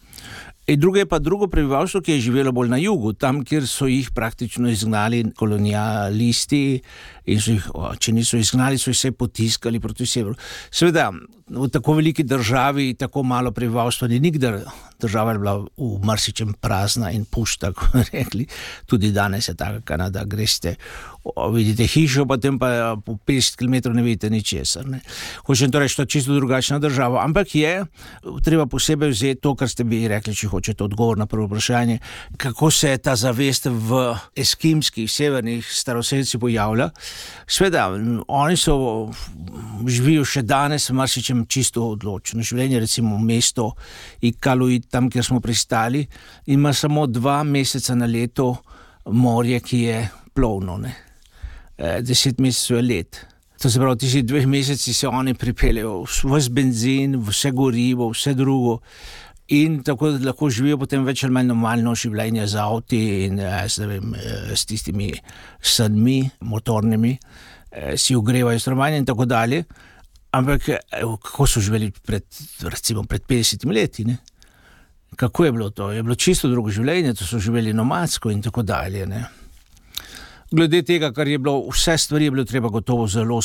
In 0.66 0.80
drugo 0.80 0.98
je 0.98 1.06
pa 1.06 1.18
drugo 1.18 1.48
prebivalstvo, 1.48 2.00
ki 2.00 2.12
je 2.12 2.20
živelo 2.20 2.52
bolj 2.52 2.68
na 2.68 2.76
jugu, 2.76 3.12
tam, 3.12 3.40
kjer 3.44 3.66
so 3.66 3.88
jih 3.88 4.10
praktično 4.14 4.68
izgnali 4.70 5.24
kolonialisti. 5.36 6.80
Jih, 7.26 7.70
če 7.98 8.12
niso 8.12 8.38
izgnali, 8.38 8.78
so 8.78 8.90
jih 8.90 8.98
vse 8.98 9.12
potiskali 9.12 9.80
proti 9.80 10.06
severu. 10.06 10.36
Seveda, 10.70 11.08
v 11.50 11.68
tako 11.72 11.96
veliki 11.98 12.22
državi, 12.22 12.94
tako 12.94 13.22
malo 13.22 13.50
prebivalstva, 13.50 14.08
ni 14.08 14.20
nikdar 14.20 14.60
država 15.00 15.34
bila 15.38 15.56
v 15.76 15.98
marsičem 16.04 16.52
prazna 16.60 17.10
in 17.10 17.24
pušta, 17.24 17.72
kot 17.76 18.12
rekli. 18.12 18.46
Tudi 18.86 19.12
danes 19.12 19.48
je 19.48 19.54
tako, 19.54 19.80
Kanada, 19.84 20.24
greste, 20.24 20.76
vidite 21.52 21.84
hišo, 21.84 22.24
potem 22.24 22.58
pa 22.58 22.96
po 23.04 23.18
50 23.26 23.56
km 23.60 23.92
ne 23.92 24.02
vidite 24.02 24.30
ničesar. 24.30 24.86
Ne. 24.88 25.00
Hočem 25.44 25.70
torej, 25.70 25.92
to 25.92 26.02
je 26.02 26.06
čisto 26.06 26.34
drugačna 26.34 26.78
država. 26.78 27.24
Ampak 27.24 27.54
je 27.54 27.84
treba 28.44 28.66
posebej 28.66 29.10
vzeti 29.10 29.40
to, 29.40 29.54
kar 29.54 29.68
ste 29.68 29.84
bi 29.84 30.08
rekli, 30.08 30.34
če 30.34 30.48
hočete 30.48 30.84
odgovor 30.84 31.18
na 31.18 31.26
prvo 31.26 31.46
vprašanje, 31.46 31.98
kako 32.36 32.70
se 32.70 32.96
ta 32.98 33.16
zavest 33.16 33.68
v 33.68 34.14
eskimskih, 34.36 35.10
severnih 35.10 35.66
staroseljcih 35.66 36.40
pojavlja. 36.40 36.90
Sveda, 37.46 37.90
oni 38.28 38.56
so 38.56 39.10
živijo 39.86 40.24
še 40.24 40.42
danes, 40.42 40.88
marsičem 40.90 41.44
čisto 41.46 41.84
odločeno 41.92 42.42
življenje, 42.42 42.80
recimo 42.80 43.18
mesto 43.18 43.74
Ikaluit 44.24 44.88
tam, 44.90 45.10
kjer 45.10 45.24
smo 45.24 45.40
pristali, 45.40 46.06
ima 46.46 46.72
samo 46.72 47.06
dva 47.06 47.42
meseca 47.44 47.94
na 47.94 48.08
leto 48.08 48.54
morje, 49.04 49.60
ki 49.60 49.84
je 49.84 50.02
plovno, 50.34 50.76
ne? 50.80 51.09
E, 51.80 52.00
deset 52.04 52.40
mesecev 52.40 52.82
let. 52.84 53.26
To 53.60 53.70
se 53.70 53.80
pravi, 53.80 53.98
ti 53.98 54.22
dve 54.22 54.46
meseci 54.46 54.92
se 54.94 55.08
oni 55.08 55.34
pripeljejo, 55.34 56.02
vse 56.04 56.50
benzin, 56.52 57.16
vse 57.24 57.50
gorivo, 57.50 58.10
vse 58.12 58.34
drugo. 58.34 58.80
In 59.48 59.80
tako 59.82 60.10
da 60.10 60.26
lahko 60.28 60.50
živijo 60.50 60.78
potem 60.78 61.04
več 61.04 61.24
ali 61.24 61.34
manj 61.34 61.48
normalno 61.50 61.94
življenje 61.98 62.46
z 62.52 62.60
avti 62.62 63.00
in 63.26 63.40
e, 63.40 63.52
vem, 63.86 64.14
e, 64.14 64.56
s 64.56 64.68
tistimi 64.68 65.10
sadmi, 65.60 66.22
motornimi, 66.40 67.16
si 67.96 68.16
ogrevajo 68.18 68.58
stromanje 68.58 68.98
in 68.98 69.06
tako 69.06 69.24
dalje. 69.30 69.64
Ampak 70.34 70.68
kako 71.22 71.46
so 71.46 71.60
živeli 71.62 71.90
pred, 72.06 72.26
recimo, 72.66 73.02
pred 73.06 73.24
50 73.26 73.66
leti? 73.72 74.04
Ne? 74.06 74.18
kako 75.16 75.44
je 75.44 75.52
bilo 75.52 75.70
to? 75.70 75.90
Je 75.92 76.02
bilo 76.02 76.14
čisto 76.14 76.48
drugo 76.48 76.70
življenje, 76.70 77.14
to 77.14 77.26
so 77.26 77.38
živeli 77.38 77.72
nomadsko 77.76 78.30
in 78.30 78.42
tako 78.42 78.62
dalje. 78.62 79.06
Ne? 79.06 79.24
Glede 80.50 80.82
tega, 80.82 81.12
kar 81.14 81.28
je 81.28 81.38
bilo, 81.38 81.68
vse 81.70 81.94
stvari 81.98 82.24
je 82.24 82.30
bilo 82.30 82.44
treba 82.44 82.68
gotovo 82.68 83.06
zelo 83.06 83.40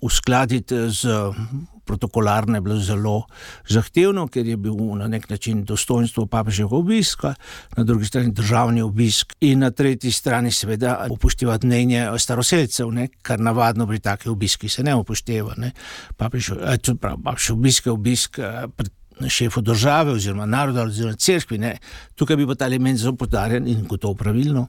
uskladiti 0.00 0.76
z 0.90 1.08
protokolarno, 1.86 2.56
je 2.56 2.60
bilo 2.60 2.76
zelo 2.78 3.14
zahtevno, 3.68 4.26
ker 4.28 4.46
je 4.46 4.56
bil 4.56 4.74
na 4.98 5.08
nek 5.08 5.28
način 5.30 5.64
dostojanstvo 5.64 6.26
papežega 6.26 6.76
obiska, 6.76 7.34
na 7.76 7.84
drugi 7.84 8.06
strani 8.06 8.32
državni 8.32 8.82
obisk 8.82 9.34
in 9.40 9.58
na 9.58 9.70
tretji 9.70 10.12
strani 10.12 10.52
seveda 10.52 11.06
upoštevati 11.10 11.66
mnenje 11.66 12.06
staroseljcev, 12.18 12.92
ne? 12.92 13.08
kar 13.22 13.40
navadno 13.40 13.86
pri 13.86 13.98
takih 13.98 14.32
obiskih 14.32 14.72
se 14.72 14.82
ne 14.82 14.94
upošteva. 14.94 15.54
Ne? 15.56 15.72
Papež, 16.16 16.50
eh, 16.50 16.94
prav, 17.00 17.18
papež 17.24 17.50
obisk 17.50 17.86
je 17.86 17.92
obisk. 17.92 18.38
Eh, 18.38 18.68
pred 18.76 18.90
šefu 19.28 19.60
države 19.60 20.12
oziroma 20.12 20.46
naroda 20.46 20.82
oziroma 20.82 21.16
crkvi. 21.16 21.58
Ne. 21.58 21.78
Tukaj 22.14 22.36
bi 22.36 22.46
pa 22.46 22.54
ta 22.54 22.66
element 22.66 22.98
zelo 22.98 23.16
podarjen 23.16 23.68
in 23.68 23.86
gotovo 23.88 24.14
pravilno. 24.14 24.68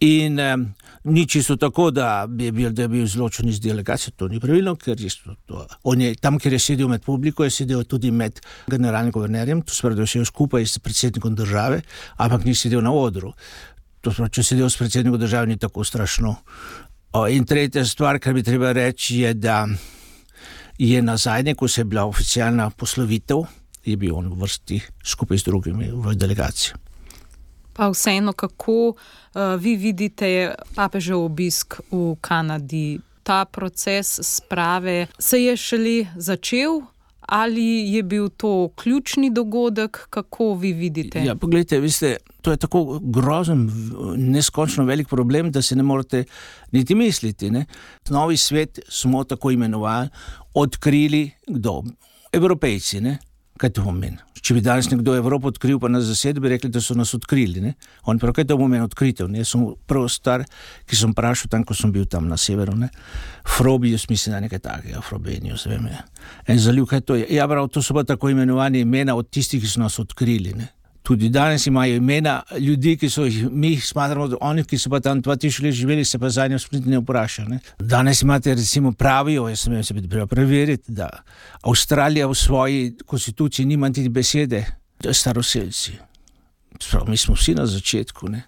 In 0.00 0.38
um, 0.40 0.62
ni 1.04 1.26
čisto 1.28 1.56
tako, 1.56 1.90
da 1.90 2.26
bi 2.28 2.50
bil, 2.50 2.70
da 2.72 2.88
bil 2.88 3.04
izločen 3.04 3.48
iz 3.48 3.60
delegacije, 3.60 4.14
to 4.16 4.28
ni 4.28 4.40
pravilno, 4.40 4.74
ker 4.76 5.00
je 5.00 5.10
to, 5.46 5.66
on 5.82 6.00
je 6.00 6.14
tam, 6.14 6.38
kjer 6.38 6.56
je 6.56 6.58
sedel 6.58 6.88
med 6.88 7.04
publiko, 7.04 7.44
je 7.44 7.50
sedel 7.50 7.84
tudi 7.84 8.10
med 8.10 8.40
generalnim 8.66 9.12
guvernerjem, 9.12 9.62
to 9.62 9.74
spravi, 9.74 9.96
da 9.96 10.08
je 10.08 10.14
sedel 10.14 10.24
skupaj 10.24 10.66
s 10.66 10.78
predsednikom 10.78 11.34
države, 11.34 11.82
ampak 12.16 12.44
ni 12.44 12.54
sedel 12.54 12.80
na 12.80 12.92
odru. 12.92 13.34
To 14.00 14.12
spravi, 14.12 14.32
če 14.32 14.42
sedel 14.42 14.70
s 14.70 14.80
predsednikom 14.80 15.20
države, 15.20 15.52
ni 15.52 15.60
tako 15.60 15.84
strašno. 15.84 16.36
O, 17.12 17.26
in 17.28 17.44
tretja 17.44 17.84
stvar, 17.84 18.18
kar 18.18 18.34
bi 18.34 18.42
treba 18.42 18.72
reči, 18.72 19.20
je, 19.20 19.34
da 19.34 19.66
je 20.78 21.02
na 21.02 21.16
zadnje, 21.16 21.54
ko 21.54 21.68
se 21.68 21.80
je 21.80 21.84
bila 21.84 22.04
oficialna 22.08 22.70
poslovitev, 22.70 23.44
je 23.84 23.96
bil 23.96 24.16
on 24.16 24.32
v 24.32 24.44
vrsti 24.44 24.80
skupaj 25.04 25.38
z 25.38 25.52
drugimi 25.52 25.92
v 25.92 26.14
delegaciji. 26.16 26.89
Pa 27.80 27.88
vseeno, 27.88 28.32
kako 28.32 28.72
uh, 28.88 28.94
vi 29.58 29.72
vidite 29.76 30.54
papežev 30.74 31.22
obisk 31.24 31.78
v 31.88 32.12
Kanadi? 32.20 32.98
Ta 33.22 33.44
proces 33.44 34.18
sprave 34.22 35.06
se 35.18 35.40
je 35.40 35.56
šele 35.56 36.06
začel. 36.16 36.82
Ali 37.20 37.94
je 37.94 38.02
bil 38.02 38.28
to 38.28 38.68
ključni 38.76 39.30
dogodek, 39.30 40.06
kako 40.10 40.54
vi 40.54 40.72
vidite? 40.72 41.22
Ja, 41.24 41.34
poglejte, 41.34 41.78
veste, 41.80 42.16
to 42.42 42.50
je 42.50 42.56
tako 42.56 42.98
grozen, 43.02 43.70
neskončno 44.16 44.84
velik 44.84 45.08
problem, 45.08 45.52
da 45.52 45.62
se 45.62 45.76
ne 45.76 45.82
morete 45.82 46.24
niti 46.72 46.94
misliti. 46.94 47.50
Ne? 47.50 47.64
Novi 48.10 48.36
svet 48.36 48.80
smo 48.88 49.24
tako 49.24 49.50
imenovali, 49.50 50.08
odkrili 50.54 51.30
kdo? 51.46 51.82
Evropejci. 52.32 53.00
Ne? 53.00 53.18
Kaj 53.56 53.70
to 53.70 53.84
pomeni? 53.84 54.18
Če 54.40 54.56
bi 54.56 54.62
danes 54.64 54.88
nekdo 54.90 55.14
Evropo 55.18 55.50
odkril, 55.50 55.78
pa 55.80 55.90
nas 55.92 56.06
zasedel, 56.08 56.40
bi 56.42 56.52
rekli, 56.54 56.70
da 56.72 56.80
so 56.80 56.96
nas 56.96 57.12
odkrili. 57.16 57.60
Ne? 57.60 57.74
On 58.08 58.18
pravi, 58.18 58.40
kaj 58.40 58.48
to 58.48 58.56
pomeni 58.60 58.84
odkritev. 58.84 59.28
Ne? 59.28 59.42
Jaz 59.42 59.52
sem 59.52 59.66
prvi 59.90 60.08
star, 60.12 60.46
ki 60.88 60.96
sem 60.96 61.12
vprašal 61.12 61.52
tam, 61.52 61.64
ko 61.68 61.76
sem 61.76 61.92
bil 61.92 62.08
tam 62.10 62.28
na 62.30 62.38
severu. 62.40 62.74
Frobijo, 63.56 63.98
mislim, 64.08 64.34
da 64.34 64.40
nekaj 64.46 64.62
takega, 64.64 65.04
Frobenijo, 65.04 65.56
zvem. 65.60 65.88
En 66.46 66.58
zaliv, 66.58 66.88
kaj 66.90 67.04
to 67.04 67.20
je. 67.20 67.26
Ja, 67.34 67.48
prav, 67.48 67.68
to 67.68 67.82
so 67.82 67.94
pa 67.94 68.04
tako 68.04 68.32
imenovani 68.32 68.80
imena 68.86 69.16
od 69.16 69.28
tistih, 69.30 69.60
ki 69.62 69.68
so 69.68 69.82
nas 69.84 69.98
odkrili. 69.98 70.54
Ne? 70.56 70.68
Tudi 71.10 71.28
danes 71.28 71.66
imajo 71.66 71.96
imena 71.96 72.42
ljudi, 72.58 72.92
ki 72.96 73.08
so 73.10 73.24
jih 73.24 73.48
mi 73.50 73.72
smatramo, 73.80 74.28
oni, 74.40 74.62
ki 74.64 74.78
so 74.78 74.90
pa 74.90 75.00
tam 75.02 75.18
2000 75.22 75.64
let 75.64 75.74
živeli, 75.74 76.04
se 76.04 76.18
pa 76.18 76.28
za 76.30 76.46
njim 76.46 76.58
sploh 76.58 76.86
ne 76.86 76.98
vprašajo. 76.98 77.58
Danes 77.78 78.22
imate, 78.22 78.54
recimo, 78.54 78.92
pravijo, 78.92 79.48
jaz 79.48 79.60
sem 79.60 79.84
se 79.84 79.94
treba 79.94 80.26
preveriti, 80.26 80.92
da 80.92 81.08
Avstralija 81.62 82.28
v 82.30 82.34
svoji 82.34 82.94
konstituciji 83.06 83.66
nima 83.66 83.88
niti 83.88 84.08
besede, 84.08 84.64
da 85.02 85.14
so 85.14 85.20
staroseljci. 85.20 85.92
Mi 87.06 87.16
smo 87.16 87.34
vsi 87.34 87.54
na 87.54 87.66
začetku. 87.66 88.28
Ne? 88.28 88.42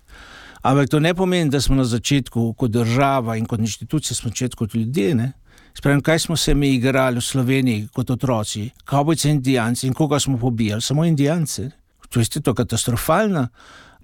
Ampak 0.62 0.88
to 0.88 1.00
ne 1.00 1.14
pomeni, 1.14 1.50
da 1.50 1.60
smo 1.60 1.74
na 1.74 1.84
začetku 1.84 2.52
kot 2.52 2.70
država 2.70 3.36
in 3.36 3.46
kot 3.46 3.60
inštitucija, 3.60 4.14
smo 4.16 4.30
začetku 4.30 4.66
kot 4.66 4.74
ljudje. 4.74 5.32
Spremem, 5.74 6.00
kaj 6.00 6.18
smo 6.18 6.36
se 6.36 6.54
mi 6.54 6.74
igrali 6.76 7.18
v 7.18 7.26
Sloveniji 7.26 7.88
kot 7.92 8.10
otroci, 8.10 8.70
kavbojci 8.84 9.28
in 9.28 9.34
indijanci 9.34 9.86
in 9.86 9.94
koga 9.94 10.20
smo 10.20 10.38
pobijali, 10.38 10.82
samo 10.82 11.04
indijance. 11.04 11.70
To 12.12 12.20
je 12.20 12.42
to 12.44 12.54
katastrofalna, 12.54 13.48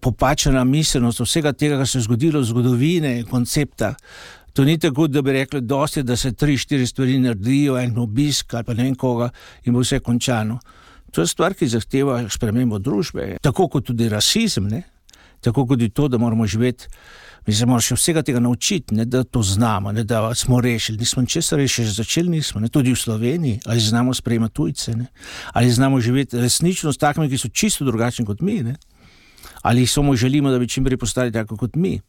popačena 0.01 0.65
miselnost 0.65 1.21
vsega 1.21 1.53
tega, 1.53 1.77
kar 1.77 1.89
se 1.89 1.99
je 1.99 2.07
zgodilo 2.07 2.41
v 2.41 2.49
zgodovini, 2.49 3.25
koncepta. 3.31 3.95
To 4.53 4.65
ni 4.65 4.79
tako, 4.79 5.07
da 5.07 5.23
bi 5.23 5.33
rekli, 5.33 5.61
dosti, 5.61 6.03
da 6.03 6.17
se 6.17 6.33
tri, 6.33 6.57
štiri 6.59 6.87
stvari 6.87 7.19
naredijo, 7.19 7.77
en 7.79 7.99
obisk 7.99 8.55
ali 8.55 8.65
pa 8.65 8.75
ne 8.75 8.89
vem 8.89 8.95
koga 8.95 9.31
in 9.65 9.73
bo 9.73 9.85
vse 9.85 10.01
končano. 10.01 10.59
To 11.13 11.21
je 11.21 11.27
stvar, 11.27 11.55
ki 11.55 11.69
zahteva 11.69 12.23
spremembo 12.31 12.79
družbe, 12.79 13.37
tako 13.43 13.69
kot 13.69 13.87
tudi 13.93 14.09
rasizem, 14.09 14.69
ne? 14.69 14.83
Tako 15.41 15.67
kot 15.67 15.79
tudi 15.79 15.89
to, 15.89 16.09
da 16.09 16.19
moramo 16.19 16.47
živeti. 16.47 16.89
Mi 17.47 17.55
se 17.55 17.67
moramo 17.67 17.81
še 17.81 17.97
vsega 17.97 18.23
tega 18.23 18.41
naučiti, 18.45 18.95
ne, 18.95 19.07
da 19.09 19.23
to 19.25 19.43
znamo, 19.43 19.93
ne, 19.93 20.05
da 20.05 20.35
smo 20.35 20.61
rešili. 20.61 20.99
Nismo 20.99 21.25
česa 21.27 21.57
rešili, 21.57 21.89
začeli 21.89 22.29
nismo, 22.29 22.61
ne, 22.61 22.69
tudi 22.69 22.93
v 22.93 22.99
Sloveniji, 23.01 23.61
ali 23.67 23.81
znamo 23.81 24.15
sprejemati 24.15 24.55
tujce, 24.55 24.97
ne, 24.97 25.07
ali 25.53 25.71
znamo 25.71 26.01
živeti 26.01 26.41
resnično 26.41 26.93
s 26.93 27.01
takimi, 27.01 27.31
ki 27.31 27.39
so 27.39 27.49
čisto 27.49 27.89
drugačni 27.89 28.27
kot 28.29 28.45
mi, 28.45 28.61
ne, 28.63 28.77
ali 29.63 29.87
samo 29.87 30.17
želimo, 30.17 30.51
da 30.51 30.59
bi 30.59 30.69
čim 30.69 30.85
prej 30.85 31.01
postali 31.01 31.33
tako 31.33 31.57
kot 31.57 31.77
mi. 31.77 32.01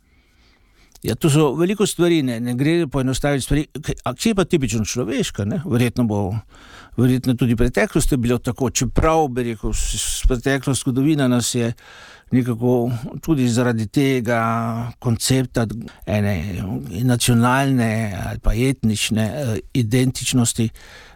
Ja, 1.03 1.15
to 1.15 1.29
so 1.31 1.53
veliko 1.55 1.85
stvari, 1.87 2.19
ne, 2.23 2.39
ne 2.43 2.53
gre 2.59 2.87
poenostaviti 2.91 3.45
stvari, 3.45 3.65
ki 4.17 4.29
je 4.29 4.35
pa 4.35 4.43
tipično 4.45 4.83
človeška, 4.85 5.45
ne, 5.47 5.61
verjetno 5.65 6.03
bo. 6.03 6.33
Verjetno 6.99 7.37
tudi 7.39 7.53
v 7.55 7.61
preteklosti 7.61 8.13
je 8.13 8.17
bilo 8.19 8.37
tako, 8.43 8.69
čeprav 8.69 9.27
bi 9.31 9.43
rekel, 9.53 9.71
preteklost 10.27 10.81
zgodovina 10.83 11.27
nas 11.31 11.53
je 11.55 11.71
nekako 12.31 12.91
tudi 13.21 13.49
zaradi 13.49 13.87
tega 13.87 14.91
koncepta 14.99 15.67
ene 16.05 16.63
nacionalne 17.03 18.15
ali 18.25 18.39
pa 18.39 18.53
etnične 18.53 19.23
eh, 19.23 19.59
identičnosti. 19.73 20.69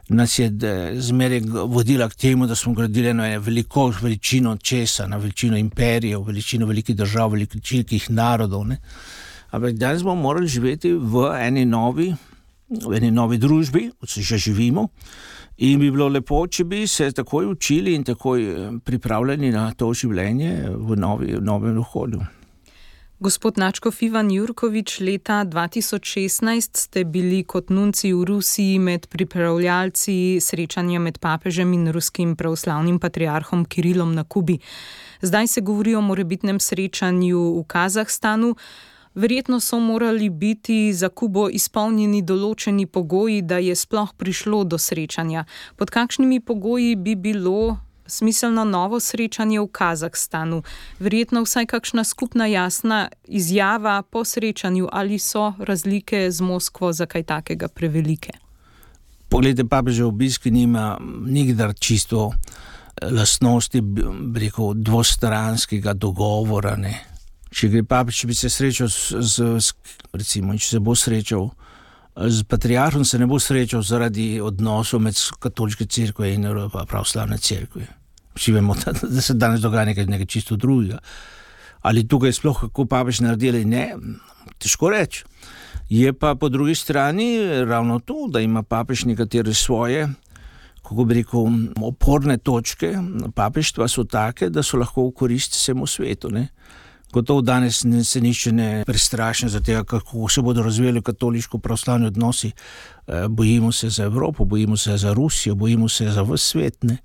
Nas 0.10 0.39
je 0.39 0.52
zmeraj 0.99 1.41
vodila 1.65 2.10
k 2.10 2.15
temu, 2.15 2.47
da 2.47 2.56
smo 2.56 2.73
gradili 2.73 3.10
eno 3.10 3.23
veliko 3.39 3.93
veličino 4.02 4.58
česa, 4.58 5.08
na 5.08 5.17
veličino 5.17 5.58
imperijev, 5.58 6.21
veličino 6.21 6.65
velikih 6.65 6.95
držav, 6.95 7.32
velikih 7.32 8.10
narodov. 8.12 8.67
Ne? 8.67 8.78
Ampak 9.52 9.73
danes 9.73 10.04
bomo 10.04 10.21
morali 10.21 10.47
živeti 10.47 10.93
v 10.93 11.32
eni 11.39 11.65
novi 11.65 12.13
v 12.82 12.98
eni 12.98 13.12
novi 13.12 13.38
družbi, 13.38 13.92
kot 14.00 14.10
se 14.10 14.22
že 14.22 14.38
živimo. 14.38 14.90
In 15.58 15.80
bi 15.80 15.92
bilo 15.92 16.08
lepo, 16.10 16.48
če 16.48 16.64
bi 16.66 16.88
se 16.88 17.12
takoj 17.12 17.46
učili 17.52 17.94
in 17.94 18.04
takoj 18.04 18.42
eh, 18.44 18.72
pripravljeni 18.84 19.52
na 19.52 19.72
to 19.78 19.94
življenje 19.94 20.70
v, 20.74 20.96
novi, 20.98 21.36
v 21.38 21.42
novem 21.42 21.78
okolju. 21.78 22.22
Gospod 23.24 23.56
Načkov 23.56 24.02
Ivan 24.04 24.28
Jurkovič, 24.32 24.98
leta 25.00 25.46
2016 25.48 26.76
ste 26.76 27.04
bili 27.08 27.46
kot 27.48 27.70
nunci 27.70 28.12
v 28.12 28.26
Rusiji 28.28 28.82
med 28.84 29.08
pripravljalci 29.08 30.42
srečanja 30.44 31.00
med 31.00 31.22
papežem 31.24 31.72
in 31.72 31.88
ruskim 31.96 32.34
pravoslavnim 32.36 33.00
patriarhom 33.00 33.64
Kirilom 33.64 34.12
na 34.12 34.26
Kubi. 34.28 34.58
Zdaj 35.22 35.48
se 35.48 35.62
govori 35.62 35.96
o 35.96 36.02
morebitnem 36.02 36.60
srečanju 36.60 37.62
v 37.62 37.64
Kazahstanu. 37.64 38.56
Verjetno 39.15 39.60
so 39.60 39.80
morali 39.80 40.30
biti 40.30 40.93
za 40.93 41.10
Kubo 41.10 41.45
izpolnjeni 41.49 42.21
določeni 42.26 42.86
pogoji, 42.86 43.41
da 43.41 43.60
je 43.62 43.76
sploh 43.76 44.10
prišlo 44.17 44.63
do 44.63 44.78
srečanja. 44.78 45.45
Pod 45.78 45.93
kakšnimi 45.93 46.39
pogoji 46.39 46.95
bi 46.95 47.13
bilo 47.15 47.78
smiselno 48.08 48.63
novo 48.65 48.99
srečanje 48.99 49.60
v 49.62 49.67
Kazahstanu? 49.71 50.63
Verjetno 50.99 51.43
vsaj 51.45 51.69
kakšna 51.69 52.04
skupna 52.04 52.49
jasna 52.49 53.08
izjava 53.28 54.02
po 54.02 54.26
srečanju 54.26 54.89
ali 54.91 55.19
so 55.19 55.54
razlike 55.60 56.32
z 56.32 56.41
Moskvo 56.41 56.93
za 56.93 57.06
kaj 57.06 57.23
takega 57.23 57.67
prevelike? 57.67 58.34
Poglejte, 59.30 59.65
papežev 59.65 60.08
obisk 60.08 60.45
nima 60.45 60.97
nikdar 61.26 61.73
čisto 61.80 62.32
lastnosti, 63.02 63.82
rekel, 64.36 64.73
dvostranskega 64.73 65.93
dogovora. 65.93 66.76
Ne? 66.76 67.12
Če 67.54 67.84
papež, 67.88 68.24
če 68.24 68.28
bi 68.28 68.36
se 68.38 68.50
srečal 68.50 68.89
z, 68.89 69.22
z 69.22 69.74
recimo, 70.13 70.58
če 70.58 70.76
se 70.76 70.80
bo 70.84 70.96
srečal 70.98 71.52
z 72.16 72.46
patriarhom, 72.46 73.06
se 73.06 73.18
ne 73.20 73.28
bo 73.30 73.39
srečal 73.42 73.82
zaradi 73.86 74.38
odnosov 74.42 75.02
med 75.02 75.18
katoliško 75.42 75.86
crkvo 75.86 76.26
in 76.30 76.48
pravoslavne 76.89 77.38
crkve. 77.38 77.88
Vsi 78.38 78.54
vemo, 78.54 78.76
da, 78.82 78.94
da 78.94 79.22
se 79.22 79.34
danes 79.34 79.62
dogaja 79.62 79.86
nekaj, 79.92 80.10
nekaj 80.10 80.30
čisto 80.30 80.58
drugega. 80.58 81.00
Ali 81.84 82.08
tukaj 82.08 82.34
sploh 82.34 82.60
kako 82.68 82.86
papež 82.88 83.20
naredili, 83.26 83.66
ne, 83.66 83.92
težko 84.62 84.89
reči. 84.94 85.26
Je 85.89 86.13
pa 86.13 86.36
po 86.39 86.50
drugi 86.50 86.76
strani 86.76 87.38
ravno 87.68 88.00
to, 88.00 88.28
da 88.32 88.39
ima 88.39 88.63
papež 88.63 89.06
nekatere 89.06 89.54
svoje. 89.54 90.08
Kako 90.84 91.06
bi 91.06 91.22
rekel, 91.22 91.46
oporne 91.82 92.38
točke 92.38 92.94
papeštva 93.36 93.88
so 93.88 94.04
take, 94.04 94.50
da 94.50 94.63
so 94.63 94.78
lahko 94.78 95.08
v 95.08 95.13
korist 95.16 95.56
vsemu 95.56 95.88
svetu. 95.88 96.32
Ne? 96.32 96.48
Gotovo 97.13 97.41
danes 97.41 97.86
se 98.04 98.21
nišče 98.21 98.52
ne 98.52 98.84
prestrašen 98.86 99.49
za 99.49 99.60
to, 99.60 99.84
kako 99.84 100.30
se 100.30 100.41
bodo 100.41 100.63
razvijali 100.63 101.02
katoliško-pravoslavni 101.02 102.08
odnosi. 102.08 102.52
Eh, 103.08 103.28
bojimo 103.30 103.71
se 103.71 103.89
za 103.89 104.04
Evropo, 104.04 104.45
bojimo 104.45 104.78
se 104.78 104.97
za 104.97 105.13
Rusijo, 105.13 105.56
bojimo 105.56 105.89
se 105.89 106.10
za 106.10 106.21
vse 106.21 106.38
svet. 106.38 106.84
Ne? 106.84 106.97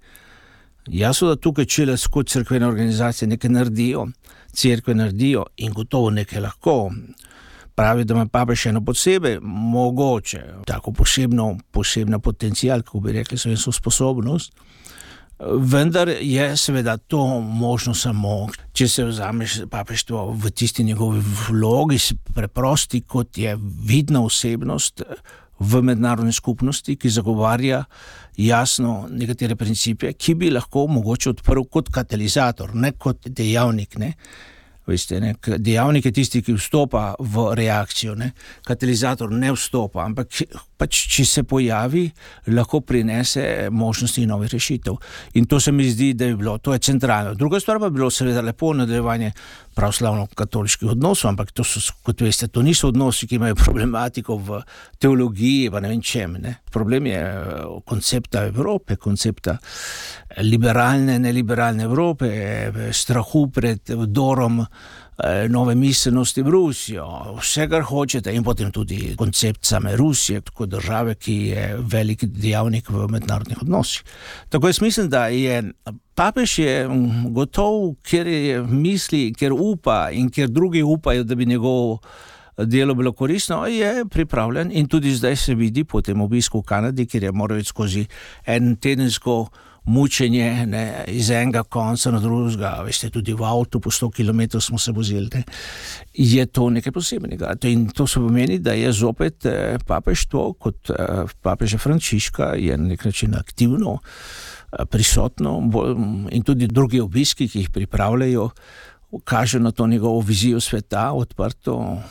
Jasno, 0.87 1.29
da 1.29 1.37
tukaj 1.37 1.65
čele 1.65 1.97
kot 2.11 2.29
crkvene 2.29 2.67
organizacije 2.67 3.29
nekaj 3.29 3.51
naredijo, 3.51 4.07
crkve 4.53 4.95
naredijo 4.95 5.45
in 5.57 5.73
gotovo 5.73 6.11
nekaj 6.11 6.41
lahko. 6.41 6.91
Pravi, 7.75 8.05
da 8.05 8.15
ima 8.15 8.27
pape 8.27 8.57
še 8.57 8.69
eno 8.69 8.81
posebej, 8.85 9.39
mogoče 9.43 10.43
tako 10.67 10.93
posebno, 10.93 11.59
posebno 11.71 12.19
potencial, 12.19 12.83
kako 12.83 13.01
bi 13.01 13.13
rekli, 13.13 13.39
svojo 13.39 13.73
sposobnost. 13.73 14.53
Vendar 15.39 16.09
je 16.21 16.57
seveda 16.57 16.97
to 16.97 17.41
možno 17.41 17.95
samo, 17.95 18.49
če 18.75 18.89
se 18.89 19.05
vzameš 19.07 19.61
papeštvo 19.71 20.33
v 20.35 20.51
tisti 20.51 20.85
njegovi 20.85 21.23
vlogi, 21.49 21.99
preprosti 22.35 23.01
kot 23.07 23.39
je 23.39 23.55
vidna 23.87 24.25
osebnost 24.27 25.03
v 25.59 25.83
mednarodni 25.83 26.33
skupnosti, 26.33 26.97
ki 26.97 27.11
zagovarja 27.11 27.85
jasno 28.37 29.07
nekatere 29.11 29.57
principe, 29.57 30.13
ki 30.13 30.35
bi 30.35 30.51
lahko 30.51 30.87
mogoče 30.91 31.31
odprl 31.31 31.67
kot 31.71 31.91
katalizator, 31.95 32.75
ne 32.75 32.93
kot 32.99 33.31
dejavnik. 33.31 33.99
Ne. 33.99 34.13
Veste, 34.89 35.21
ne, 35.21 35.35
dejavnik 35.59 36.07
je 36.09 36.13
tisti, 36.17 36.41
ki 36.43 36.55
vstopa 36.57 37.13
v 37.21 37.51
reakcijo, 37.59 38.15
ne. 38.17 38.31
katalizator 38.65 39.33
ne 39.33 39.53
vstopa, 39.53 40.01
ampak 40.07 40.33
pač, 40.79 41.03
če 41.13 41.25
se 41.29 41.45
pojavi, 41.49 42.07
lahko 42.55 42.81
prinese 42.87 43.69
možnosti 43.75 44.25
novih 44.27 44.49
rešitev. 44.53 44.97
In 45.37 45.49
to 45.51 45.61
se 45.61 45.73
mi 45.73 45.91
zdi, 45.91 46.15
da 46.15 46.31
je 46.31 46.37
bilo, 46.37 46.57
to 46.59 46.73
je 46.73 46.79
centralno. 46.79 47.35
Druga 47.35 47.61
stvar 47.61 47.83
pa 47.83 47.91
je 47.91 47.97
bilo, 47.99 48.11
seveda, 48.11 48.41
lepo 48.47 48.73
nadaljevanje 48.73 49.33
pravoslavno-katoliških 49.79 50.95
odnosov, 50.95 51.35
ampak 51.35 51.53
to 51.53 51.65
so, 51.65 51.81
veste, 52.21 52.49
to 52.49 52.63
niso 52.63 52.89
odnosi, 52.89 53.29
ki 53.29 53.37
imajo 53.39 53.59
problematiko 53.59 54.37
v 54.37 54.63
teologiji, 54.99 55.69
pa 55.71 55.83
ne 55.85 55.93
vem 55.93 56.03
čem. 56.03 56.39
Ne. 56.43 56.55
Problem 56.73 57.07
je 57.07 57.21
eh, 57.21 57.63
koncepta 57.85 58.47
Evrope, 58.49 58.97
koncepta 58.97 59.59
liberalne, 60.43 61.19
neliberalne 61.19 61.85
Evrope, 61.85 62.29
strahu 62.93 63.49
pred 63.55 63.95
vdorom 63.95 64.61
eh, 64.63 64.78
nove 65.49 65.75
miselnosti 65.75 66.43
v 66.43 66.49
Rusijo, 66.49 67.07
vse, 67.41 67.67
kar 67.69 67.83
hočete, 67.83 68.31
in 68.35 68.45
potem 68.47 68.71
tudi 68.71 69.17
koncept 69.19 69.67
same 69.67 69.97
Rusije, 69.97 70.45
kot 70.55 70.71
države, 70.71 71.17
ki 71.19 71.35
je 71.49 71.65
velik 71.81 72.23
dejavnik 72.25 72.91
v 72.91 73.09
mednarodnih 73.11 73.63
odnosih. 73.63 74.05
Tako 74.49 74.71
jaz 74.71 74.81
mislim, 74.81 75.09
da 75.11 75.27
je 75.27 75.73
papež 76.15 76.59
je 76.59 76.89
gotov, 77.35 77.97
ker 78.03 78.27
je 78.27 78.63
misli, 78.63 79.33
ker 79.35 79.53
upa 79.53 80.11
in 80.15 80.31
ker 80.31 80.49
drugi 80.49 80.83
upajo, 80.83 81.25
da 81.25 81.35
bi 81.35 81.47
njegovo. 81.47 81.99
Delo 82.59 82.95
bilo 82.95 83.13
koristno, 83.13 83.67
je 83.71 84.03
pripravljen, 84.11 84.73
in 84.75 84.89
tudi 84.91 85.13
zdaj 85.15 85.37
se 85.37 85.55
vidi 85.55 85.85
po 85.85 86.01
tem 86.03 86.21
obisku 86.21 86.59
v 86.59 86.67
Kanadi, 86.67 87.05
kjer 87.07 87.29
je 87.29 87.33
moral 87.33 87.61
iti 87.63 87.69
skozi 87.69 88.03
en 88.47 88.75
tedensko 88.77 89.47
mučenje 89.85 90.67
ne, 90.67 91.05
iz 91.07 91.31
enega 91.31 91.63
konca 91.63 92.11
na 92.11 92.21
drugega, 92.21 92.83
veste, 92.85 93.11
tudi 93.11 93.33
v 93.33 93.45
avtu 93.45 93.81
po 93.81 93.91
100 93.91 94.11
km 94.17 94.61
smo 94.61 94.79
se 94.79 94.93
vozili. 94.93 95.29
Ne. 95.35 95.43
Je 96.15 96.47
to 96.47 96.71
nekaj 96.71 96.93
posebnega. 96.93 97.55
In 97.63 97.89
to 97.89 98.07
se 98.07 98.21
pomeni, 98.21 98.59
da 98.59 98.73
je 98.73 98.93
zopet 98.93 99.47
eh, 99.47 99.79
papeštvo, 99.87 100.53
kot 100.53 100.91
eh, 100.91 101.25
papeže 101.43 101.79
Frančiška, 101.79 102.55
je 102.57 102.77
na 102.77 102.89
nek 102.89 103.05
način 103.05 103.35
aktivno 103.35 103.99
eh, 103.99 104.85
prisotno 104.85 105.63
in 106.31 106.43
tudi 106.43 106.67
drugi 106.67 107.01
obiski, 107.01 107.49
ki 107.49 107.59
jih 107.59 107.71
pripravljajo, 107.71 108.51
kažejo 109.25 109.63
na 109.63 109.71
to 109.71 109.87
njegovo 109.87 110.21
vizijo 110.21 110.61
sveta, 110.61 111.13
odprto, 111.13 112.03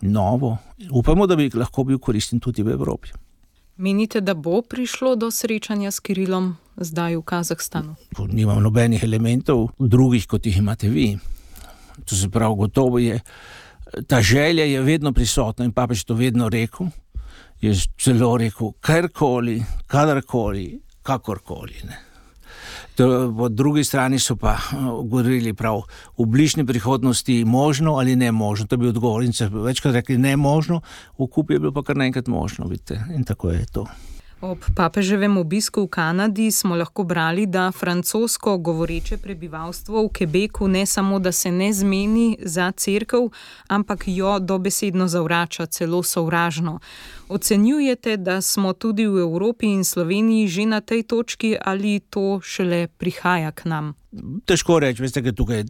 novo. 0.00 0.56
Upamo, 0.90 1.26
da 1.26 1.36
bi 1.36 1.50
lahko 1.54 1.84
bil 1.84 1.98
koristen 1.98 2.40
tudi 2.40 2.62
v 2.62 2.72
Evropi. 2.72 3.08
Menite, 3.76 4.20
da 4.20 4.34
bo 4.34 4.62
prišlo 4.62 5.16
do 5.16 5.30
srečanja 5.30 5.90
s 5.90 6.00
Kirilom 6.00 6.56
zdaj 6.76 7.16
v 7.16 7.22
Kazahstanu? 7.22 7.96
Nimam 8.28 8.62
nobenih 8.62 9.04
elementov, 9.04 9.70
drugih 9.78 10.26
kot 10.26 10.46
jih 10.46 10.58
imate 10.58 10.88
vi. 10.88 11.18
To 12.04 12.16
se 12.16 12.28
pravi, 12.28 12.56
gotovo 12.56 12.98
je. 12.98 13.20
Ta 14.06 14.22
želja 14.22 14.64
je 14.64 14.80
vedno 14.82 15.12
prisotna 15.12 15.64
in 15.64 15.72
papež 15.72 16.04
to 16.04 16.14
vedno 16.14 16.48
rekel. 16.48 16.86
Je 17.60 17.74
celo 17.98 18.36
rekel, 18.36 18.72
karkoli, 18.80 19.62
kadarkoli, 19.86 20.80
kakorkoli. 21.02 21.80
Ne. 21.84 22.02
Po 22.96 23.48
drugi 23.48 23.84
strani 23.84 24.18
so 24.18 24.36
pa 24.36 24.56
govorili 25.04 25.52
prav 25.54 25.82
v 26.18 26.26
bližnji 26.26 26.64
prihodnosti, 26.66 27.44
možno 27.44 27.96
ali 28.00 28.16
ne 28.16 28.32
možno. 28.32 28.66
To 28.66 28.76
bi 28.76 28.88
odgovorili, 28.88 29.32
če 29.32 29.48
bi 29.52 29.64
večkrat 29.68 29.94
rekli 29.94 30.18
ne 30.18 30.36
možno, 30.36 30.80
v 31.18 31.28
kupi 31.28 31.56
je 31.56 31.60
bilo 31.60 31.72
pa 31.72 31.82
kar 31.82 31.96
naenkrat 31.96 32.28
možno. 32.28 32.66
Vidite? 32.66 33.00
In 33.14 33.24
tako 33.24 33.50
je 33.50 33.66
to. 33.72 33.86
Ob 34.40 34.60
papeževem 34.76 35.38
obisku 35.40 35.80
v 35.80 35.88
Kanadi 35.88 36.50
smo 36.52 36.76
lahko 36.76 37.04
brali, 37.08 37.46
da 37.46 37.72
francosko 37.72 38.58
govoreče 38.58 39.16
prebivalstvo 39.16 40.02
v 40.04 40.10
Quebecu 40.12 40.68
ne 40.68 40.84
samo, 40.86 41.18
da 41.18 41.32
se 41.32 41.50
ne 41.50 41.72
zmeni 41.72 42.36
za 42.42 42.72
crkv, 42.72 43.32
ampak 43.68 44.04
jo 44.06 44.38
dobesedno 44.38 45.08
zavrača, 45.08 45.66
celo 45.66 46.02
sovražno. 46.02 46.80
Ocenjujete, 47.28 48.16
da 48.16 48.40
smo 48.40 48.72
tudi 48.72 49.06
v 49.06 49.18
Evropi 49.18 49.66
in 49.66 49.84
Sloveniji 49.84 50.48
že 50.48 50.66
na 50.66 50.80
tej 50.80 51.02
točki 51.02 51.56
ali 51.64 52.00
to 52.00 52.40
šele 52.42 52.86
prihaja 52.86 53.50
k 53.50 53.64
nam? 53.64 53.94
Težko 54.46 54.78
reči, 54.78 55.02
veste, 55.02 55.20
da 55.20 55.32
tukaj 55.32 55.64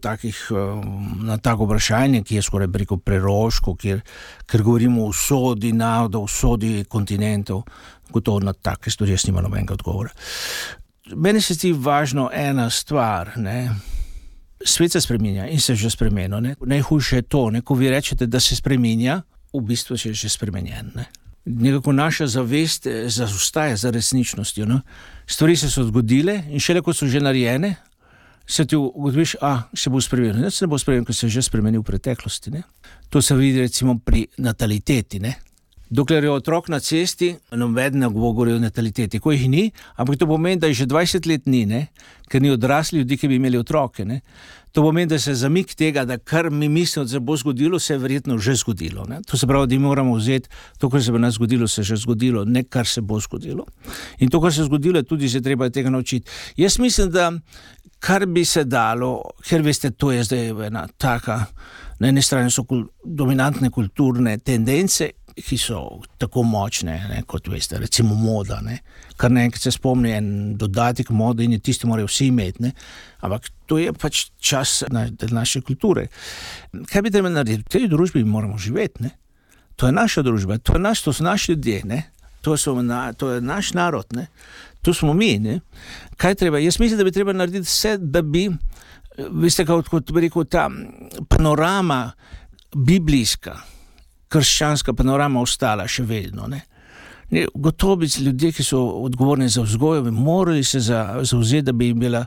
takih, 0.00 0.36
eh, 0.50 0.54
na 1.26 1.36
tako 1.38 1.66
vprašanje, 1.66 2.22
ki 2.22 2.34
je 2.34 2.42
skoraj 2.42 2.68
preko 2.68 2.96
preroško, 2.96 3.74
ker, 3.74 4.00
ker 4.46 4.62
govorimo 4.62 5.06
o 5.06 5.12
sodi 5.12 5.72
narodov, 5.72 6.22
o 6.22 6.28
sodi 6.28 6.84
kontinentov, 6.88 7.64
gotovo 8.10 8.40
na 8.40 8.52
take 8.52 8.90
stvari 8.90 9.12
jaz 9.12 9.26
nimam 9.26 9.42
nobenega 9.42 9.74
odgovora. 9.74 10.10
Meni 11.14 11.40
se 11.40 11.54
zdi 11.54 11.72
važno 11.72 12.30
ena 12.32 12.70
stvar. 12.70 13.34
Ne? 13.36 13.70
Svet 14.64 14.92
se 14.92 15.00
spremenja 15.00 15.48
in 15.48 15.60
se 15.60 15.74
že 15.74 15.90
spremenja. 15.90 16.40
Najhujše 16.60 17.16
je 17.16 17.22
to, 17.22 17.50
ne? 17.50 17.60
ko 17.60 17.74
vi 17.74 17.90
rečete, 17.90 18.26
da 18.26 18.40
se 18.40 18.56
spremenja, 18.56 19.22
v 19.60 19.66
bistvu 19.70 19.96
je 19.96 20.14
že 20.14 20.28
spremenjen. 20.28 20.90
Ne? 20.94 21.06
Nekako 21.44 21.92
naša 21.92 22.26
zavest 22.26 22.86
eh, 22.86 23.08
zaostaja 23.08 23.76
za 23.76 23.90
resničnostjo. 23.90 24.66
No? 24.66 24.80
Stvari 25.26 25.56
se 25.56 25.70
so 25.70 25.84
zgodile 25.84 26.42
in 26.50 26.60
šele 26.60 26.82
ko 26.82 26.92
so 26.92 27.06
že 27.06 27.20
narejene, 27.20 27.74
se 28.46 28.64
ti 28.66 28.76
ugotoviš, 28.76 29.36
da 29.40 29.70
se 29.74 29.90
bo 29.90 30.00
spremenil. 30.00 30.42
Ne 30.42 30.50
se 30.50 30.66
bo 30.66 30.78
spremenil, 30.78 31.04
ker 31.04 31.14
se 31.14 31.26
je 31.26 31.30
že 31.30 31.42
spremenil 31.42 31.80
v 31.80 31.84
preteklosti. 31.84 32.50
Ne? 32.50 32.62
To 33.08 33.22
se 33.22 33.36
vidi 33.36 33.60
recimo 33.60 33.98
pri 33.98 34.26
nataliteti. 34.38 35.20
Ne? 35.20 35.34
Dokler 35.94 36.24
je 36.24 36.30
otrok 36.30 36.68
na 36.68 36.80
cesti, 36.80 37.28
noben 37.54 37.98
ne 37.98 38.08
govori 38.10 38.52
o 38.52 38.58
nataliteti. 38.58 39.20
Ko 39.22 39.30
jih 39.30 39.44
ni, 39.50 39.68
ampak 39.94 40.16
to 40.18 40.26
pomeni, 40.26 40.58
da 40.58 40.66
je 40.66 40.80
že 40.80 40.86
20 40.90 41.28
let 41.30 41.46
ni, 41.46 41.62
ne? 41.70 41.86
ker 42.28 42.42
ni 42.42 42.50
odrasli 42.50 42.98
ljudi, 42.98 43.16
ki 43.20 43.28
bi 43.30 43.36
imeli 43.38 43.60
otroke. 43.60 44.02
Ne? 44.04 44.20
To 44.74 44.82
pomeni, 44.82 45.06
da 45.12 45.20
se 45.22 45.36
zamik 45.38 45.76
tega, 45.78 46.02
da 46.04 46.16
kar 46.18 46.50
mi 46.50 46.68
mislimo, 46.68 47.04
da 47.04 47.12
se 47.12 47.20
bo 47.20 47.36
zgodilo, 47.36 47.78
se 47.78 47.94
je 47.94 47.98
verjetno 47.98 48.38
že 48.38 48.56
zgodilo. 48.58 49.04
Ne? 49.06 49.20
To 49.22 49.38
se 49.38 49.46
pravi, 49.46 49.70
da 49.70 49.78
moramo 49.78 50.16
vzeti 50.18 50.48
to, 50.78 50.90
kar 50.90 51.02
se 51.02 51.12
bo 51.12 51.18
nas 51.18 51.38
zgodilo, 51.38 51.68
se 51.68 51.80
je 51.80 51.92
že 51.92 51.96
zgodilo, 52.02 52.44
ne 52.44 52.64
kar 52.64 52.86
se 52.86 53.00
bo 53.00 53.20
zgodilo. 53.20 53.66
In 54.18 54.30
to, 54.30 54.40
kar 54.40 54.52
se 54.52 54.64
je 54.64 54.66
zgodilo, 54.66 55.02
tudi 55.02 55.28
se 55.28 55.40
treba 55.40 55.70
tega 55.70 55.90
naučiti. 55.90 56.30
Jaz 56.56 56.78
mislim, 56.78 57.10
da 57.10 57.30
kar 57.98 58.26
bi 58.26 58.44
se 58.44 58.64
dalo, 58.64 59.20
ker 59.46 59.62
veste, 59.62 59.90
to 59.90 60.10
je 60.12 60.24
zdaj 60.24 60.48
ena 60.66 60.88
taka, 60.98 61.44
na 62.00 62.08
eni 62.08 62.22
strani 62.22 62.50
so 62.50 62.64
kul, 62.66 62.82
dominantne 63.04 63.70
kulturne 63.70 64.38
tendence, 64.38 65.12
ki 65.34 65.58
so 65.58 65.80
tako 66.18 66.44
močne, 66.46 66.94
ne, 67.10 67.22
kot 67.26 67.48
veste, 67.50 67.78
recimo 67.82 68.14
moda. 68.14 68.60
Ne. 68.62 68.78
Kar 69.18 69.32
naenkrat 69.34 69.66
se 69.66 69.72
spomni 69.74 70.12
en 70.14 70.28
dodatek 70.58 71.10
mode 71.10 71.44
in 71.44 71.56
je 71.56 71.58
tisti, 71.58 71.84
ki 71.84 71.90
morajo 71.90 72.10
vsi 72.10 72.28
imeti. 72.30 72.62
Ne. 72.62 72.72
Ampak 73.26 73.50
to 73.66 73.78
je 73.82 73.92
pač 73.92 74.28
čas 74.38 74.82
na, 74.94 75.08
naše 75.30 75.64
kulture. 75.66 76.06
Kaj 76.90 77.02
bi 77.02 77.12
treba 77.14 77.32
narediti? 77.32 77.64
V 77.66 77.74
tej 77.74 77.90
družbi 77.90 78.24
moramo 78.24 78.58
živeti. 78.58 79.08
Ne. 79.08 79.14
To 79.76 79.90
je 79.90 79.96
naša 79.96 80.22
družba, 80.22 80.60
to, 80.62 80.76
je 80.76 80.82
naš, 80.82 81.02
to 81.02 81.12
so 81.12 81.24
naši 81.26 81.52
ljudje, 81.52 82.04
to, 82.46 82.54
so 82.56 82.76
na, 82.78 83.08
to 83.12 83.32
je 83.32 83.40
naš 83.42 83.72
narod, 83.74 84.06
ne. 84.14 84.28
to 84.86 84.94
smo 84.94 85.14
mi. 85.14 85.38
Ne. 85.42 85.60
Kaj 86.16 86.34
treba? 86.38 86.62
Jaz 86.62 86.78
mislim, 86.78 86.98
da 86.98 87.04
bi 87.04 87.12
treba 87.12 87.32
narediti 87.32 87.66
vse, 87.66 87.96
da 87.98 88.22
bi, 88.22 88.46
veste, 89.18 89.66
kot, 89.66 89.90
kot 89.90 90.12
bi 90.14 90.28
rekel, 90.28 90.46
ta 90.46 90.68
panorama 91.28 92.12
biblijska 92.74 93.73
krščanska 94.34 94.94
panorama 94.98 95.42
ostala 95.42 95.86
še 95.88 96.02
vedno. 96.08 96.48
Ne? 96.50 96.64
Ne, 97.30 97.46
gotovo 97.54 97.96
bi 98.02 98.08
ljudje, 98.18 98.52
ki 98.52 98.64
so 98.66 98.82
odgovorni 99.06 99.48
za 99.48 99.62
vzgojo, 99.62 100.10
morali 100.12 100.64
se 100.64 100.80
zauzeti, 100.80 101.62
da 101.62 101.72
bi 101.72 101.92
bila 101.94 102.24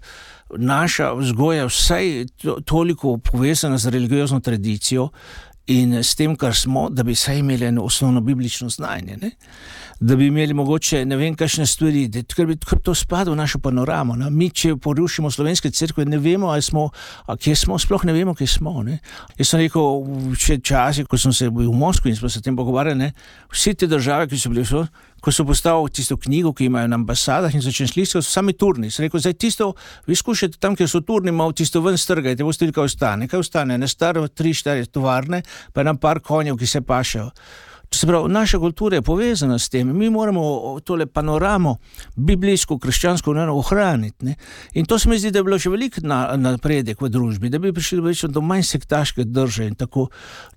naša 0.57 1.11
vzgoja 1.13 1.67
vsaj 1.67 2.25
to, 2.41 2.57
toliko 2.65 3.17
povezana 3.17 3.77
z 3.77 3.93
religiozno 3.93 4.39
tradicijo 4.39 5.09
in 5.67 5.93
s 6.03 6.15
tem, 6.15 6.35
kar 6.35 6.55
smo, 6.55 6.87
da 6.89 7.03
bi 7.03 7.15
vsaj 7.15 7.39
imeli 7.39 7.65
eno 7.65 7.83
osnovno 7.83 8.21
biblično 8.21 8.69
znanje. 8.69 9.17
Ne? 9.21 9.31
Da 9.99 10.15
bi 10.15 10.27
imeli 10.27 10.53
mogoče 10.53 11.05
ne 11.05 11.17
vem, 11.17 11.35
kakšne 11.35 11.65
stvari, 11.65 12.05
ker 12.35 12.45
bi 12.45 12.57
to 12.57 12.93
spadalo 12.95 13.33
v 13.33 13.39
našo 13.39 13.59
panoramo. 13.59 14.15
Ne? 14.15 14.29
Mi, 14.29 14.49
če 14.53 14.75
porušimo 14.81 15.31
slovenske 15.33 15.71
crkve, 15.73 16.05
ne 16.05 16.19
vemo, 16.21 16.51
ali 16.53 16.61
smo, 16.61 16.89
kje 17.27 17.55
smo, 17.55 17.79
sploh 17.81 18.05
ne 18.05 18.13
vemo, 18.13 18.35
kje 18.37 18.47
smo. 18.57 18.83
Ne? 18.85 18.99
Jaz 19.39 19.53
sem 19.53 19.63
rekel, 19.65 20.05
če 20.37 20.59
časi, 20.61 21.07
ko 21.09 21.17
sem 21.17 21.33
se 21.33 21.49
bil 21.49 21.71
v 21.71 21.77
Moskvi 21.77 22.13
in 22.13 22.19
smo 22.19 22.29
se 22.29 22.39
o 22.39 22.45
tem 22.45 22.57
pogovarjali, 22.57 23.11
vse 23.53 23.73
te 23.73 23.89
države, 23.89 24.29
ki 24.29 24.39
so 24.39 24.53
bile 24.53 24.65
so. 24.65 24.85
Ko 25.17 25.31
so 25.33 25.41
postavili 25.41 25.89
tisto 25.97 26.13
knjigo, 26.21 26.51
ki 26.53 26.67
imajo 26.69 26.91
na 26.91 26.99
ambasadah 26.99 27.55
in 27.57 27.63
začnejo 27.65 27.89
slišati, 27.89 28.21
so 28.21 28.21
sami 28.21 28.53
turni. 28.53 28.91
Sem 28.93 29.07
rekel, 29.07 29.23
zdaj 29.23 29.33
tisto, 29.41 29.71
vi 30.05 30.15
skušate 30.15 30.61
tam, 30.61 30.77
kjer 30.77 30.91
so 30.91 31.01
turni, 31.01 31.33
malo 31.33 31.55
tisto 31.57 31.81
ven 31.81 31.97
strgajte, 31.97 32.45
boste 32.45 32.67
videli, 32.67 32.75
kaj 32.77 32.91
ostane. 32.91 33.27
Kaj 33.31 33.41
ostane? 33.41 33.79
Ne 33.81 33.89
staro, 33.89 34.27
tri, 34.29 34.53
štiri 34.53 34.85
tovarne, 34.93 35.41
pa 35.73 35.81
nam 35.83 35.97
par 35.97 36.21
konjev, 36.21 36.59
ki 36.61 36.69
se 36.69 36.83
pašajo. 37.89 37.99
Se 37.99 38.07
pravi, 38.07 38.33
naša 38.33 38.59
kultura 38.59 38.95
je 38.95 39.01
povezana 39.01 39.59
s 39.59 39.69
tem, 39.69 39.97
mi 39.97 40.09
moramo 40.09 40.79
tole 40.79 41.05
panoramo, 41.05 41.77
biblijsko, 42.15 42.79
krščansko, 42.79 43.33
ne, 43.33 43.49
ohraniti. 43.49 44.25
Ne. 44.25 44.35
In 44.73 44.85
to 44.85 44.99
se 44.99 45.09
mi 45.09 45.19
zdi, 45.19 45.31
da 45.31 45.39
je 45.39 45.43
bilo 45.43 45.59
še 45.59 45.69
velik 45.69 45.97
na, 46.03 46.35
napredek 46.37 47.01
v 47.01 47.09
družbi, 47.09 47.49
da 47.49 47.59
bi 47.59 47.73
prišli 47.73 48.29
do, 48.29 48.41
manj 48.41 48.63
sektaške 48.63 49.23
drže 49.23 49.67
in 49.67 49.75
tako, 49.75 50.09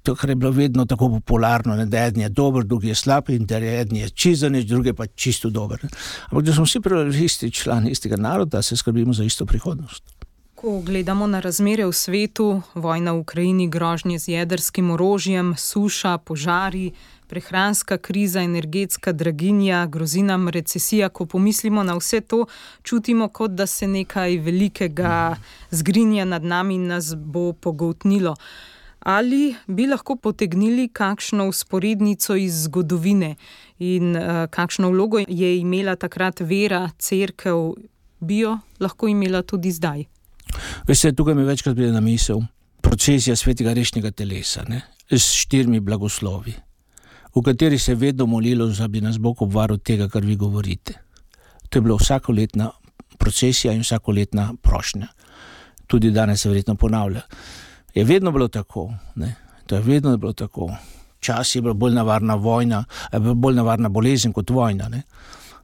to, 0.02 0.14
kar 0.14 0.30
je 0.30 0.36
bilo 0.36 0.50
vedno 0.50 0.84
tako 0.84 1.08
popularno, 1.08 1.76
ne, 1.76 1.86
da 1.86 2.06
eden 2.06 2.22
je 2.22 2.28
dober, 2.28 2.64
drugi 2.64 2.88
je 2.88 2.94
slab 2.94 3.30
in 3.30 3.46
da 3.46 3.56
eden 3.56 3.96
je 3.96 4.10
čizanič, 4.10 4.66
drugi 4.66 4.92
pa 4.92 5.06
čisto 5.06 5.50
dober. 5.50 5.78
Ne. 5.82 5.90
Ampak 6.30 6.44
da 6.44 6.52
smo 6.52 6.64
vsi 6.64 6.80
isti 7.24 7.50
člani 7.50 7.90
istega 7.90 8.16
naroda, 8.16 8.58
da 8.58 8.62
se 8.62 8.76
skrbimo 8.76 9.12
za 9.12 9.24
isto 9.24 9.46
prihodnost. 9.46 10.19
Ko 10.60 10.80
gledamo 10.80 11.26
na 11.26 11.40
razmere 11.40 11.86
v 11.86 11.92
svetu, 11.92 12.62
vojna 12.74 13.12
v 13.12 13.18
Ukrajini, 13.24 13.68
grožnje 13.68 14.18
z 14.18 14.28
jedrskim 14.28 14.90
orožjem, 14.90 15.54
suša, 15.56 16.18
požari, 16.18 16.92
prehranska 17.32 17.96
kriza, 17.96 18.42
energetska 18.44 19.12
draginja, 19.12 19.86
grozi 19.86 20.20
nam 20.22 20.48
recesija. 20.48 21.08
Ko 21.08 21.24
pomislimo 21.24 21.82
na 21.82 21.96
vse 21.96 22.20
to, 22.20 22.44
čutimo, 22.82 23.28
kot 23.28 23.56
da 23.56 23.66
se 23.66 23.88
nekaj 23.88 24.36
velikega 24.36 25.36
zgrinja 25.70 26.24
nad 26.24 26.44
nami 26.44 26.74
in 26.74 26.86
nas 26.92 27.14
bo 27.16 27.52
pogotnilo. 27.52 28.36
Ali 29.00 29.54
bi 29.66 29.86
lahko 29.86 30.16
potegnili 30.16 30.88
kakšno 30.92 31.48
usporednico 31.48 32.36
iz 32.36 32.64
zgodovine 32.68 33.36
in 33.78 34.16
uh, 34.16 34.44
kakšno 34.50 34.90
vlogo 34.90 35.24
je 35.28 35.58
imela 35.58 35.96
takrat 35.96 36.40
vera, 36.40 36.90
crkva, 36.98 37.72
bi 38.20 38.44
jo 38.44 38.58
lahko 38.80 39.08
imela 39.08 39.42
tudi 39.42 39.72
zdaj? 39.72 40.19
Veste, 40.88 41.12
tukaj 41.12 41.34
mi 41.34 41.44
večkrat 41.44 41.76
pride 41.76 41.92
na 41.92 42.00
misel 42.00 42.40
procesija 42.80 43.36
svetega 43.36 43.72
rešnega 43.72 44.10
telesa 44.10 44.64
ne? 44.68 44.80
s 45.10 45.32
štirimi 45.42 45.80
blagoslovi 45.80 46.54
v 47.34 47.42
kateri 47.42 47.78
se 47.78 47.92
je 47.92 47.96
vedno 47.96 48.26
molilo, 48.26 48.66
da 48.66 48.88
bi 48.88 49.00
nas 49.00 49.18
Bog 49.18 49.42
obvaril 49.42 49.78
tega, 49.78 50.08
kar 50.08 50.24
vi 50.24 50.36
govorite. 50.36 50.94
To 51.68 51.78
je 51.78 51.82
bila 51.82 51.96
vsakoletna 51.96 52.70
procesija 53.18 53.72
in 53.72 53.80
vsakoletna 53.80 54.54
prošnja. 54.62 55.06
Tudi 55.86 56.10
danes 56.10 56.40
se 56.40 56.48
verjetno 56.48 56.74
ponavlja. 56.74 57.20
Je 57.94 58.04
vedno 58.04 58.32
bilo 58.32 58.48
tako, 58.48 58.92
ne? 59.14 59.34
to 59.66 59.74
je 59.74 59.82
vedno 59.82 60.16
bilo 60.16 60.32
tako. 60.32 60.70
Čas 61.20 61.54
je 61.54 61.62
bila 61.62 61.74
bolj 61.74 61.94
navarna 61.94 62.34
vojna, 62.34 62.84
bolj 63.34 63.54
navarna 63.54 63.88
bolezen 63.88 64.32
kot 64.32 64.50
vojna. 64.50 64.88
Ne? 64.88 65.02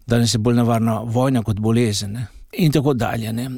Danes 0.06 0.34
je 0.34 0.38
bolj 0.38 0.54
navarna 0.54 1.00
vojna 1.00 1.42
kot 1.42 1.58
bolezen. 1.58 2.12
Ne? 2.12 2.26
In 2.52 2.72
tako 2.72 2.94
dalje. 2.94 3.32
Ne? 3.32 3.50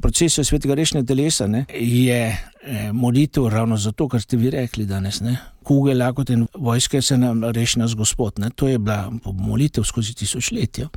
Proces 0.00 0.40
svetega 0.48 0.74
rešnega 0.78 1.06
telesa 1.06 1.46
ne, 1.46 1.64
je 1.74 2.20
eh, 2.30 2.92
molitev 2.92 3.48
ravno 3.48 3.76
zato, 3.76 4.08
kar 4.08 4.20
ste 4.20 4.36
vi 4.36 4.50
rekli 4.50 4.86
danes. 4.86 5.20
Ne. 5.20 5.36
Kuge, 5.66 5.94
lakot 5.94 6.30
in 6.30 6.46
vojske 6.54 7.02
se 7.02 7.18
nam 7.18 7.44
reši 7.44 7.78
nas 7.78 7.94
Gospod. 7.94 8.38
Ne. 8.38 8.50
To 8.56 8.68
je 8.68 8.78
bila 8.78 9.10
molitev 9.24 9.84
skozi 9.84 10.14
tisočletja. 10.14 10.88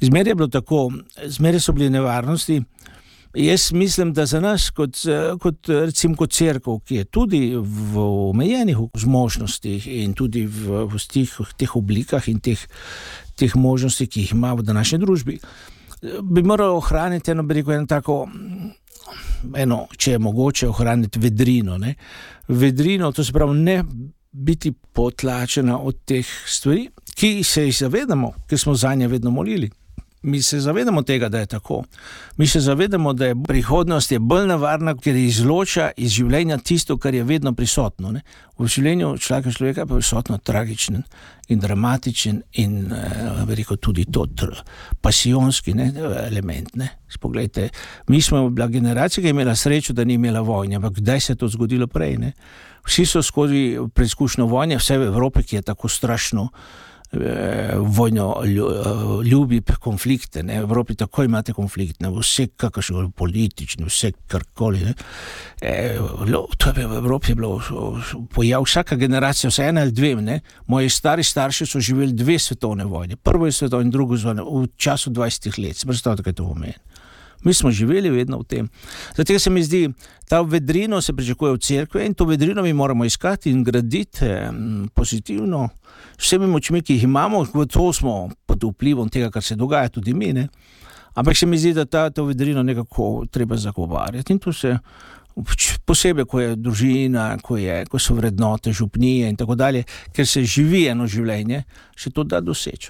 Zmeraj 0.00 0.30
je 0.30 0.34
bilo 0.34 0.48
tako, 0.48 0.90
zmeraj 1.24 1.60
so 1.60 1.72
bile 1.72 1.90
nevarnosti. 1.90 2.62
Jaz 3.36 3.72
mislim, 3.72 4.12
da 4.12 4.26
za 4.26 4.40
nas, 4.40 4.70
kot, 4.70 4.96
kot, 5.40 5.68
recimo, 5.68 6.16
kot 6.16 6.32
crkva, 6.32 6.78
ki 6.80 6.94
je 6.96 7.04
tudi 7.04 7.40
v 7.56 8.00
omejenih 8.30 8.78
zmožnostih 8.96 9.88
in 9.92 10.14
tudi 10.16 10.46
v, 10.46 10.86
v 10.88 11.00
tih, 11.12 11.34
teh 11.60 11.74
oblikah 11.76 12.28
in 12.32 12.40
teh, 12.40 12.62
teh 13.36 13.56
možnostih, 13.56 14.08
ki 14.08 14.24
jih 14.24 14.32
ima 14.32 14.54
v 14.56 14.64
današnji 14.64 14.98
družbi, 15.04 15.36
bi 16.22 16.42
moral 16.42 16.76
ohraniti 16.76 17.30
eno, 17.30 17.44
rekel, 17.48 17.72
eno 17.72 17.86
tako, 17.86 18.28
eno, 19.56 19.86
če 19.96 20.12
je 20.12 20.18
mogoče 20.18 20.68
ohraniti 20.68 21.18
vedrino. 21.18 21.78
Ne? 21.78 21.94
Vedrino, 22.48 23.12
to 23.12 23.24
se 23.24 23.32
pravi, 23.32 23.58
ne 23.58 23.82
biti 24.32 24.72
potlačena 24.72 25.78
od 25.78 26.04
teh 26.04 26.26
stvari, 26.46 26.88
ki 27.14 27.42
se 27.44 27.64
jih 27.64 27.76
zavedamo, 27.76 28.32
ker 28.48 28.58
smo 28.58 28.74
za 28.74 28.94
nje 28.94 29.08
vedno 29.08 29.30
molili. 29.30 29.70
Mi 30.26 30.42
se 30.42 30.60
zavedamo 30.60 31.02
tega, 31.02 31.28
da 31.28 31.38
je 31.38 31.46
tako. 31.46 31.84
Mi 32.36 32.46
se 32.46 32.60
zavedamo, 32.60 33.12
da 33.12 33.26
je 33.26 33.34
prihodnost 33.48 34.12
je 34.12 34.18
bolj 34.18 34.46
nevarna, 34.46 34.96
ker 34.98 35.16
izloča 35.16 35.90
iz 35.96 36.16
življenja 36.18 36.58
tisto, 36.58 36.96
kar 36.98 37.14
je 37.14 37.22
vedno 37.22 37.52
prisotno. 37.54 38.10
Ne? 38.10 38.24
V 38.58 38.66
življenju 38.66 39.12
človeka, 39.22 39.52
človeka 39.54 39.84
je 39.84 39.90
prisotno 39.92 40.38
tragičen 40.38 41.04
in 41.48 41.62
dramatičen 41.62 42.40
in 42.58 42.90
eh, 42.92 43.54
rekel, 43.54 43.78
tudi 43.78 44.08
to 44.10 44.26
pasijonski 45.00 45.74
ne, 45.78 45.92
element. 46.26 46.74
Ne? 46.74 46.88
Spoglejte, 47.08 47.68
mi 48.08 48.18
smo 48.22 48.48
bila 48.50 48.66
generacija, 48.66 49.22
ki 49.22 49.30
je 49.30 49.36
imela 49.36 49.54
srečo, 49.54 49.94
da 49.94 50.04
ni 50.04 50.18
imela 50.18 50.40
vojne, 50.40 50.76
ampak 50.76 50.98
kdaj 50.98 51.20
se 51.20 51.32
je 51.32 51.36
to 51.36 51.48
zgodilo 51.48 51.86
prej? 51.86 52.16
Ne? 52.18 52.32
Vsi 52.86 53.06
so 53.06 53.22
skozi 53.22 53.78
preizkušnjo 53.94 54.50
vojne, 54.50 54.82
vse 54.82 54.98
v 54.98 55.06
Evropi, 55.06 55.46
ki 55.46 55.60
je 55.60 55.62
tako 55.70 55.88
strašno. 55.88 56.48
Vojno 57.76 58.42
ljubi 59.24 59.62
konflikte. 59.80 60.42
Ne? 60.42 60.60
V 60.60 60.62
Evropi 60.62 60.94
tako 60.94 61.24
imate 61.24 61.52
konflikte, 61.52 62.08
vse 62.10 62.46
kakršne 62.56 63.10
politične, 63.16 63.86
vse 63.86 64.12
karkoli. 64.26 64.82
E, 65.62 65.98
to 66.58 66.72
je 66.76 66.86
v 66.86 66.96
Evropi 66.96 67.34
bilo 67.34 67.60
pojav 68.34 68.66
vsaka 68.66 68.96
generacija, 68.96 69.50
vse 69.50 69.68
ena 69.68 69.80
ali 69.86 69.92
dve. 69.92 70.14
Ne? 70.14 70.40
Moji 70.66 70.90
stari 70.90 71.22
starši 71.22 71.66
so 71.66 71.80
živeli 71.80 72.12
dve 72.12 72.38
svetovne 72.38 72.84
vojne, 72.84 73.16
prvo 73.16 73.52
svetovno 73.52 73.84
in 73.84 73.90
drugo 73.90 74.16
svetovno 74.16 74.44
v 74.60 74.66
času 74.76 75.10
20 75.10 75.62
let. 75.62 75.84
Predstavljate, 75.86 76.22
kaj 76.22 76.32
to 76.32 76.48
pomeni. 76.48 76.74
Mi 77.44 77.54
smo 77.54 77.70
živeli 77.70 78.10
vedno 78.10 78.38
v 78.38 78.44
tem. 78.44 78.68
Zato 79.16 79.38
se 79.38 79.50
mi 79.50 79.62
zdi, 79.62 79.90
ta 80.28 80.40
vedrino 80.40 81.00
se 81.00 81.12
pričakuje 81.12 81.52
v 81.52 81.58
cerkvi 81.58 82.06
in 82.06 82.14
to 82.14 82.24
vedrino 82.24 82.62
mi 82.62 82.72
moramo 82.72 83.04
iskati 83.04 83.50
in 83.50 83.64
graditi 83.64 84.26
pozitivno. 84.94 85.68
Vsemi 86.18 86.46
močmi, 86.46 86.82
ki 86.82 86.94
jih 86.94 87.04
imamo, 87.04 87.46
to 87.70 87.92
smo 87.92 88.28
pod 88.46 88.64
vplivom 88.64 89.08
tega, 89.08 89.30
kar 89.30 89.42
se 89.42 89.56
dogaja, 89.56 89.88
tudi 89.88 90.14
mi. 90.14 90.32
Ne? 90.32 90.48
Ampak 91.14 91.36
se 91.36 91.46
mi 91.46 91.58
zdi, 91.58 91.72
da 91.74 91.84
ta, 91.84 92.10
to 92.10 92.24
vedrino 92.24 92.62
nekako 92.62 93.26
treba 93.30 93.56
zagovarjati 93.56 94.32
in 94.32 94.38
to 94.38 94.52
se 94.52 94.78
Posebej, 95.84 96.24
ko 96.24 96.40
je 96.40 96.54
družina, 96.56 97.36
ko, 97.44 97.58
je, 97.60 97.82
ko 97.92 97.98
so 98.00 98.14
vrednote, 98.16 98.72
župnije 98.72 99.28
in 99.28 99.36
tako 99.36 99.54
dalje, 99.54 99.82
ker 100.16 100.24
se 100.24 100.40
živi 100.44 100.86
eno 100.88 101.04
življenje, 101.06 101.62
se 101.92 102.10
to 102.10 102.24
da 102.24 102.40
doseči. 102.40 102.88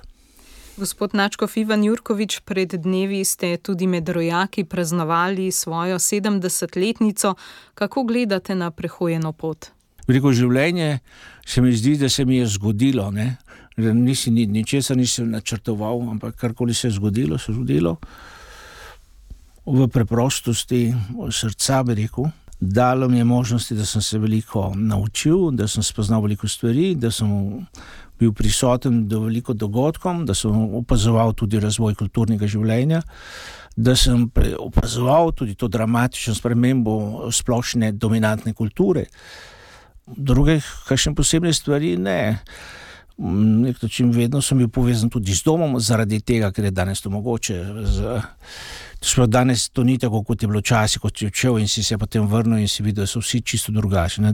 Gospod 0.77 1.15
Načko 1.15 1.49
Ivan 1.57 1.85
Jurkovič, 1.85 2.41
pred 2.45 2.69
dnevi 2.69 3.25
ste 3.25 3.57
tudi 3.57 3.87
med 3.87 4.09
rojaki 4.09 4.65
praznovali 4.65 5.53
svojo 5.53 5.99
70-letnico. 5.99 7.35
Kako 7.75 8.05
gledate 8.05 8.55
na 8.55 8.71
prehojeno 8.71 9.33
pot? 9.33 9.67
Veliko 10.07 10.33
življenje 10.33 10.99
se 11.47 11.63
mi 11.63 11.73
zdi, 11.73 11.97
da 11.97 12.09
se 12.09 12.25
mi 12.25 12.37
je 12.37 12.47
zgodilo. 12.47 13.11
Ne? 13.11 13.37
Nisi, 13.77 14.31
ni, 14.31 14.47
ničesar 14.47 14.97
nisem 14.97 15.31
načrtoval, 15.31 16.11
ampak 16.11 16.37
karkoli 16.37 16.75
se 16.75 16.89
je 16.89 16.99
zgodilo, 17.01 17.39
se 17.39 17.53
je 17.53 17.57
zgodilo 17.57 17.97
v 19.67 19.89
preprostosti 19.89 20.95
srca, 21.31 21.83
bi 21.83 21.95
rekel. 21.95 22.29
Dalo 22.61 23.09
mi 23.09 23.19
je 23.19 23.25
možnosti, 23.25 23.75
da 23.75 23.85
sem 23.85 24.03
se 24.03 24.19
veliko 24.19 24.73
naučil, 24.77 25.51
da 25.51 25.69
sem 25.69 25.83
spoznal 25.83 26.23
veliko 26.23 26.49
stvari, 26.49 26.95
da 26.95 27.11
sem 27.11 27.29
bil 28.19 28.33
prisoten 28.33 29.05
do 29.09 29.21
veliko 29.27 29.55
dogodkov, 29.55 30.25
da 30.27 30.35
sem 30.35 30.53
opazoval 30.79 31.35
tudi 31.37 31.61
razvoj 31.61 31.95
kulturnega 31.99 32.49
življenja, 32.49 33.03
da 33.77 33.97
sem 33.97 34.25
opazoval 34.59 35.33
tudi 35.37 35.55
to 35.55 35.69
dramatično 35.69 36.35
spremembo 36.35 37.29
splošne 37.33 37.93
dominantne 37.93 38.55
kulture. 38.57 39.07
Druge, 40.07 40.61
kakšne 40.87 41.15
posebne 41.19 41.53
stvari, 41.53 41.97
ne. 41.99 42.39
Nek 43.19 43.83
način 43.83 44.11
vedno 44.13 44.43
sem 44.45 44.59
bil 44.59 44.69
povezan 44.69 45.11
tudi 45.11 45.35
z 45.35 45.45
domom, 45.45 45.79
zaradi 45.81 46.21
tega, 46.21 46.53
ker 46.53 46.69
je 46.69 46.71
danes 46.71 47.01
to 47.01 47.11
mogoče. 47.11 47.57
Z, 47.85 48.19
Sploh 49.01 49.29
danes 49.29 49.69
to 49.69 49.85
ni 49.85 49.99
tako, 49.99 50.23
kot 50.25 50.43
je 50.43 50.49
bilo 50.49 50.61
včasih, 50.61 51.01
ko 51.01 51.11
si 51.13 51.27
odšel 51.27 51.59
in 51.61 51.69
si 51.69 51.83
se 51.85 51.99
potem 51.99 52.27
vrnil 52.27 52.65
in 52.65 52.69
si 52.69 52.83
videl, 52.83 53.05
da 53.05 53.11
so 53.11 53.21
vsi 53.21 53.43
čisto 53.43 53.73
drugačni. 53.73 54.33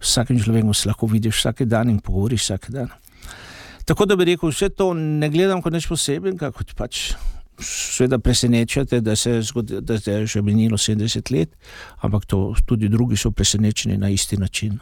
Vsakem 0.00 0.38
človeku 0.38 0.74
se 0.74 0.88
lahko 0.88 1.06
vidiš 1.06 1.36
vsak 1.36 1.62
dan 1.62 1.90
in 1.90 1.98
pogovoriš 2.00 2.42
vsak 2.42 2.70
dan. 2.70 2.88
Tako 3.84 4.06
da 4.06 4.16
bi 4.16 4.24
rekel, 4.24 4.50
vse 4.50 4.68
to 4.68 4.94
ne 4.94 5.28
gledam 5.30 5.62
kot 5.62 5.72
nekaj 5.72 5.88
posebnega, 5.88 6.50
kot 6.50 6.74
pač. 6.78 7.12
Sveda 7.62 8.18
presenečate, 8.18 9.00
da 9.00 9.16
se 9.16 9.30
je 9.30 9.42
zgodilo, 9.42 9.80
da 9.80 9.94
je 9.94 10.26
že 10.26 10.42
minilo 10.42 10.78
70 10.78 11.32
let, 11.32 11.50
ampak 12.00 12.24
to, 12.26 12.54
tudi 12.66 12.88
drugi 12.88 13.16
so 13.16 13.30
presenečeni 13.30 13.98
na 13.98 14.08
isti 14.08 14.36
način. 14.36 14.78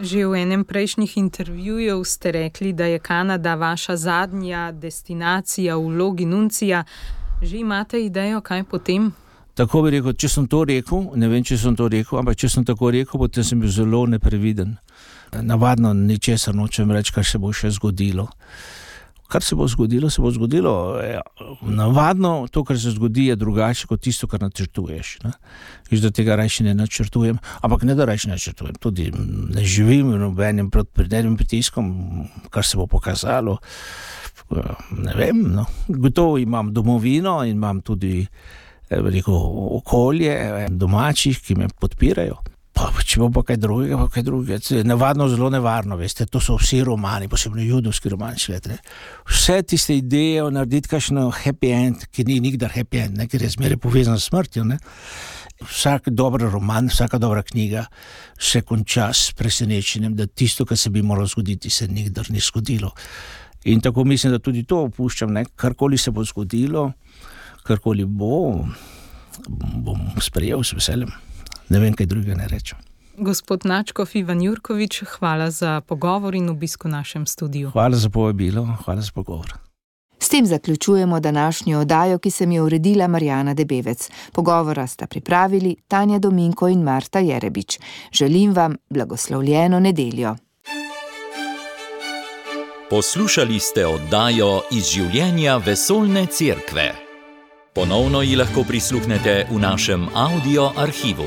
Že 0.00 0.26
v 0.26 0.42
enem 0.42 0.64
prejšnjih 0.64 1.16
intervjujev 1.16 2.02
ste 2.04 2.32
rekli, 2.32 2.72
da 2.72 2.84
je 2.84 2.98
Kanada 2.98 3.54
vaša 3.54 3.96
zadnja 3.96 4.72
destinacija 4.72 5.76
v 5.76 5.86
vlogi 5.94 6.26
Nuncija. 6.26 6.84
Že 7.44 7.60
imate 7.60 8.00
idejo, 8.00 8.40
kaj 8.40 8.64
potem? 8.64 9.12
Tako 9.52 9.82
bi 9.84 9.90
rekel, 9.92 10.14
če 10.16 10.28
sem 10.32 10.46
to 10.48 10.62
rekel, 10.64 11.10
ne 11.20 11.28
vem, 11.28 11.44
če 11.44 11.58
sem 11.60 11.74
to 11.76 11.90
rekel, 11.92 12.16
ampak 12.18 12.38
če 12.40 12.48
sem 12.48 12.64
tako 12.64 12.88
rekel, 12.94 13.20
potem 13.20 13.44
sem 13.44 13.60
bil 13.60 13.68
zelo 13.68 14.00
nepreviden. 14.08 14.78
Navadno 15.44 15.92
ničesar 15.92 16.56
nočem 16.56 16.88
reči, 16.88 17.12
kar 17.12 17.26
se 17.28 17.38
bo 17.38 17.52
še 17.52 17.68
zgodilo. 17.76 18.30
Kar 19.34 19.42
se 19.42 19.56
bo 19.58 19.66
zgodilo, 19.66 20.10
se 20.10 20.22
bo 20.22 20.30
zgodilo. 20.30 20.74
Ja, 21.02 21.22
navadno 21.66 22.46
to, 22.50 22.62
kar 22.64 22.78
se 22.78 22.94
zgodi, 22.94 23.26
je 23.32 23.36
drugače 23.36 23.88
kot 23.90 24.04
tisto, 24.06 24.28
kar 24.30 24.42
načrtuješ. 24.46 25.16
Da 25.90 26.10
tega 26.10 26.36
reči 26.38 26.62
ne 26.62 26.74
načrtujem, 26.74 27.38
ampak 27.66 27.82
ne 27.82 27.98
da 27.98 28.06
reči 28.06 28.30
načrtujem. 28.30 28.78
Tudi 28.78 29.10
ne 29.54 29.64
živim 29.64 30.12
v 30.14 30.22
nobenem 30.22 30.70
pritiskom, 30.70 31.90
kar 32.50 32.62
se 32.64 32.78
bo 32.78 32.86
pokazalo 32.86 33.58
ne 34.90 35.14
vem. 35.16 35.42
No. 35.52 35.64
Gotovo 35.88 36.38
imam 36.38 36.72
domovino 36.72 37.44
in 37.44 37.50
imam 37.50 37.80
tudi 37.80 38.26
veliko 38.90 39.32
okolje 39.70 40.30
eh, 40.30 40.66
domačih, 40.70 41.40
ki 41.40 41.54
me 41.54 41.68
podpirajo. 41.68 42.36
Pa, 42.74 42.88
če 43.06 43.20
bo 43.22 43.28
pa 43.30 43.44
kaj 43.46 43.60
drugega, 43.62 43.96
pa 44.00 44.08
kaj 44.10 44.24
drugega. 44.26 44.82
Nevarno, 44.86 45.28
zelo 45.30 45.46
nevarno, 45.52 45.94
veste, 45.98 46.26
to 46.26 46.40
so 46.42 46.56
vsi 46.58 46.80
romani, 46.84 47.28
posebno 47.30 47.62
judovski 47.62 48.10
romani. 48.10 48.40
Svete. 48.42 48.80
Vse 49.30 49.60
tiste 49.62 49.94
ideje 49.94 50.42
o 50.42 50.50
narediti 50.50 50.90
kakšno 50.90 51.28
happy 51.44 51.70
end, 51.70 52.08
ki 52.10 52.24
ni 52.26 52.40
nikdar 52.42 52.74
happy 52.74 53.04
end, 53.04 53.20
ne, 53.20 53.28
ker 53.30 53.44
je 53.46 53.52
zmeraj 53.54 53.78
povezan 53.82 54.18
s 54.18 54.26
smrtjo. 54.26 54.64
Ne. 54.66 54.80
Vsak 55.62 56.10
dober 56.10 56.48
roman, 56.50 56.90
vsaka 56.90 57.20
dobra 57.22 57.44
knjiga 57.46 57.84
se 58.38 58.64
konča 58.66 59.12
s 59.14 59.30
presenečenjem, 59.38 60.16
da 60.18 60.26
tisto, 60.26 60.66
kar 60.66 60.78
se 60.78 60.90
bi 60.90 61.02
moralo 61.02 61.30
zgoditi, 61.30 61.70
se 61.70 61.86
nikdar 61.88 62.26
ni 62.34 62.42
zgodilo. 62.42 62.90
In 63.70 63.80
tako 63.80 64.04
mislim, 64.04 64.34
da 64.34 64.42
tudi 64.42 64.64
to 64.66 64.82
opuščam, 64.88 65.38
karkoli 65.56 65.98
se 65.98 66.10
bo 66.10 66.24
zgodilo, 66.26 66.88
karkoli 67.62 68.04
bo, 68.04 68.66
bom 69.86 70.02
sprejel 70.20 70.66
s 70.66 70.74
veseljem. 70.74 71.14
Ne 71.68 71.80
vem, 71.80 71.94
kaj 71.94 72.06
drugega 72.06 72.34
ne 72.34 72.48
rečem. 72.48 72.78
Gospod 73.16 73.62
Načkov, 73.64 74.10
Ivan 74.14 74.42
Jurkovič, 74.42 75.02
hvala 75.16 75.50
za 75.50 75.80
pogovor 75.80 76.34
in 76.34 76.48
obisk 76.50 76.84
v 76.84 76.88
našem 76.88 77.26
studiu. 77.26 77.70
Hvala 77.70 77.96
za 77.96 78.10
povabilo, 78.10 78.66
hvala 78.84 79.00
za 79.00 79.12
pogovor. 79.14 79.54
S 80.18 80.28
tem 80.28 80.46
zaključujemo 80.46 81.20
današnjo 81.20 81.80
oddajo, 81.80 82.18
ki 82.18 82.30
sem 82.30 82.52
jo 82.52 82.64
uredila 82.64 83.08
Marjana 83.08 83.54
Debevec. 83.54 84.10
Pogovora 84.32 84.86
sta 84.86 85.06
pripravili 85.06 85.76
Tanja 85.88 86.18
Dominko 86.18 86.68
in 86.68 86.82
Marta 86.82 87.18
Jerebič. 87.18 87.78
Želim 88.12 88.54
vam 88.54 88.76
blagoslovljeno 88.90 89.80
nedeljo. 89.80 90.36
Poslušali 92.90 93.58
ste 93.60 93.86
oddajo 93.86 94.60
iz 94.70 94.84
življenja 94.84 95.56
vesoljne 95.56 96.26
cerkve. 96.26 97.03
Ponovno 97.74 98.22
ji 98.22 98.36
lahko 98.36 98.62
prisluhnete 98.62 99.46
v 99.50 99.58
našem 99.58 100.06
audio 100.14 100.70
arhivu. 100.76 101.26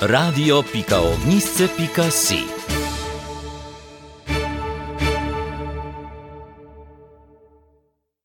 radio.ognisce.si 0.00 2.71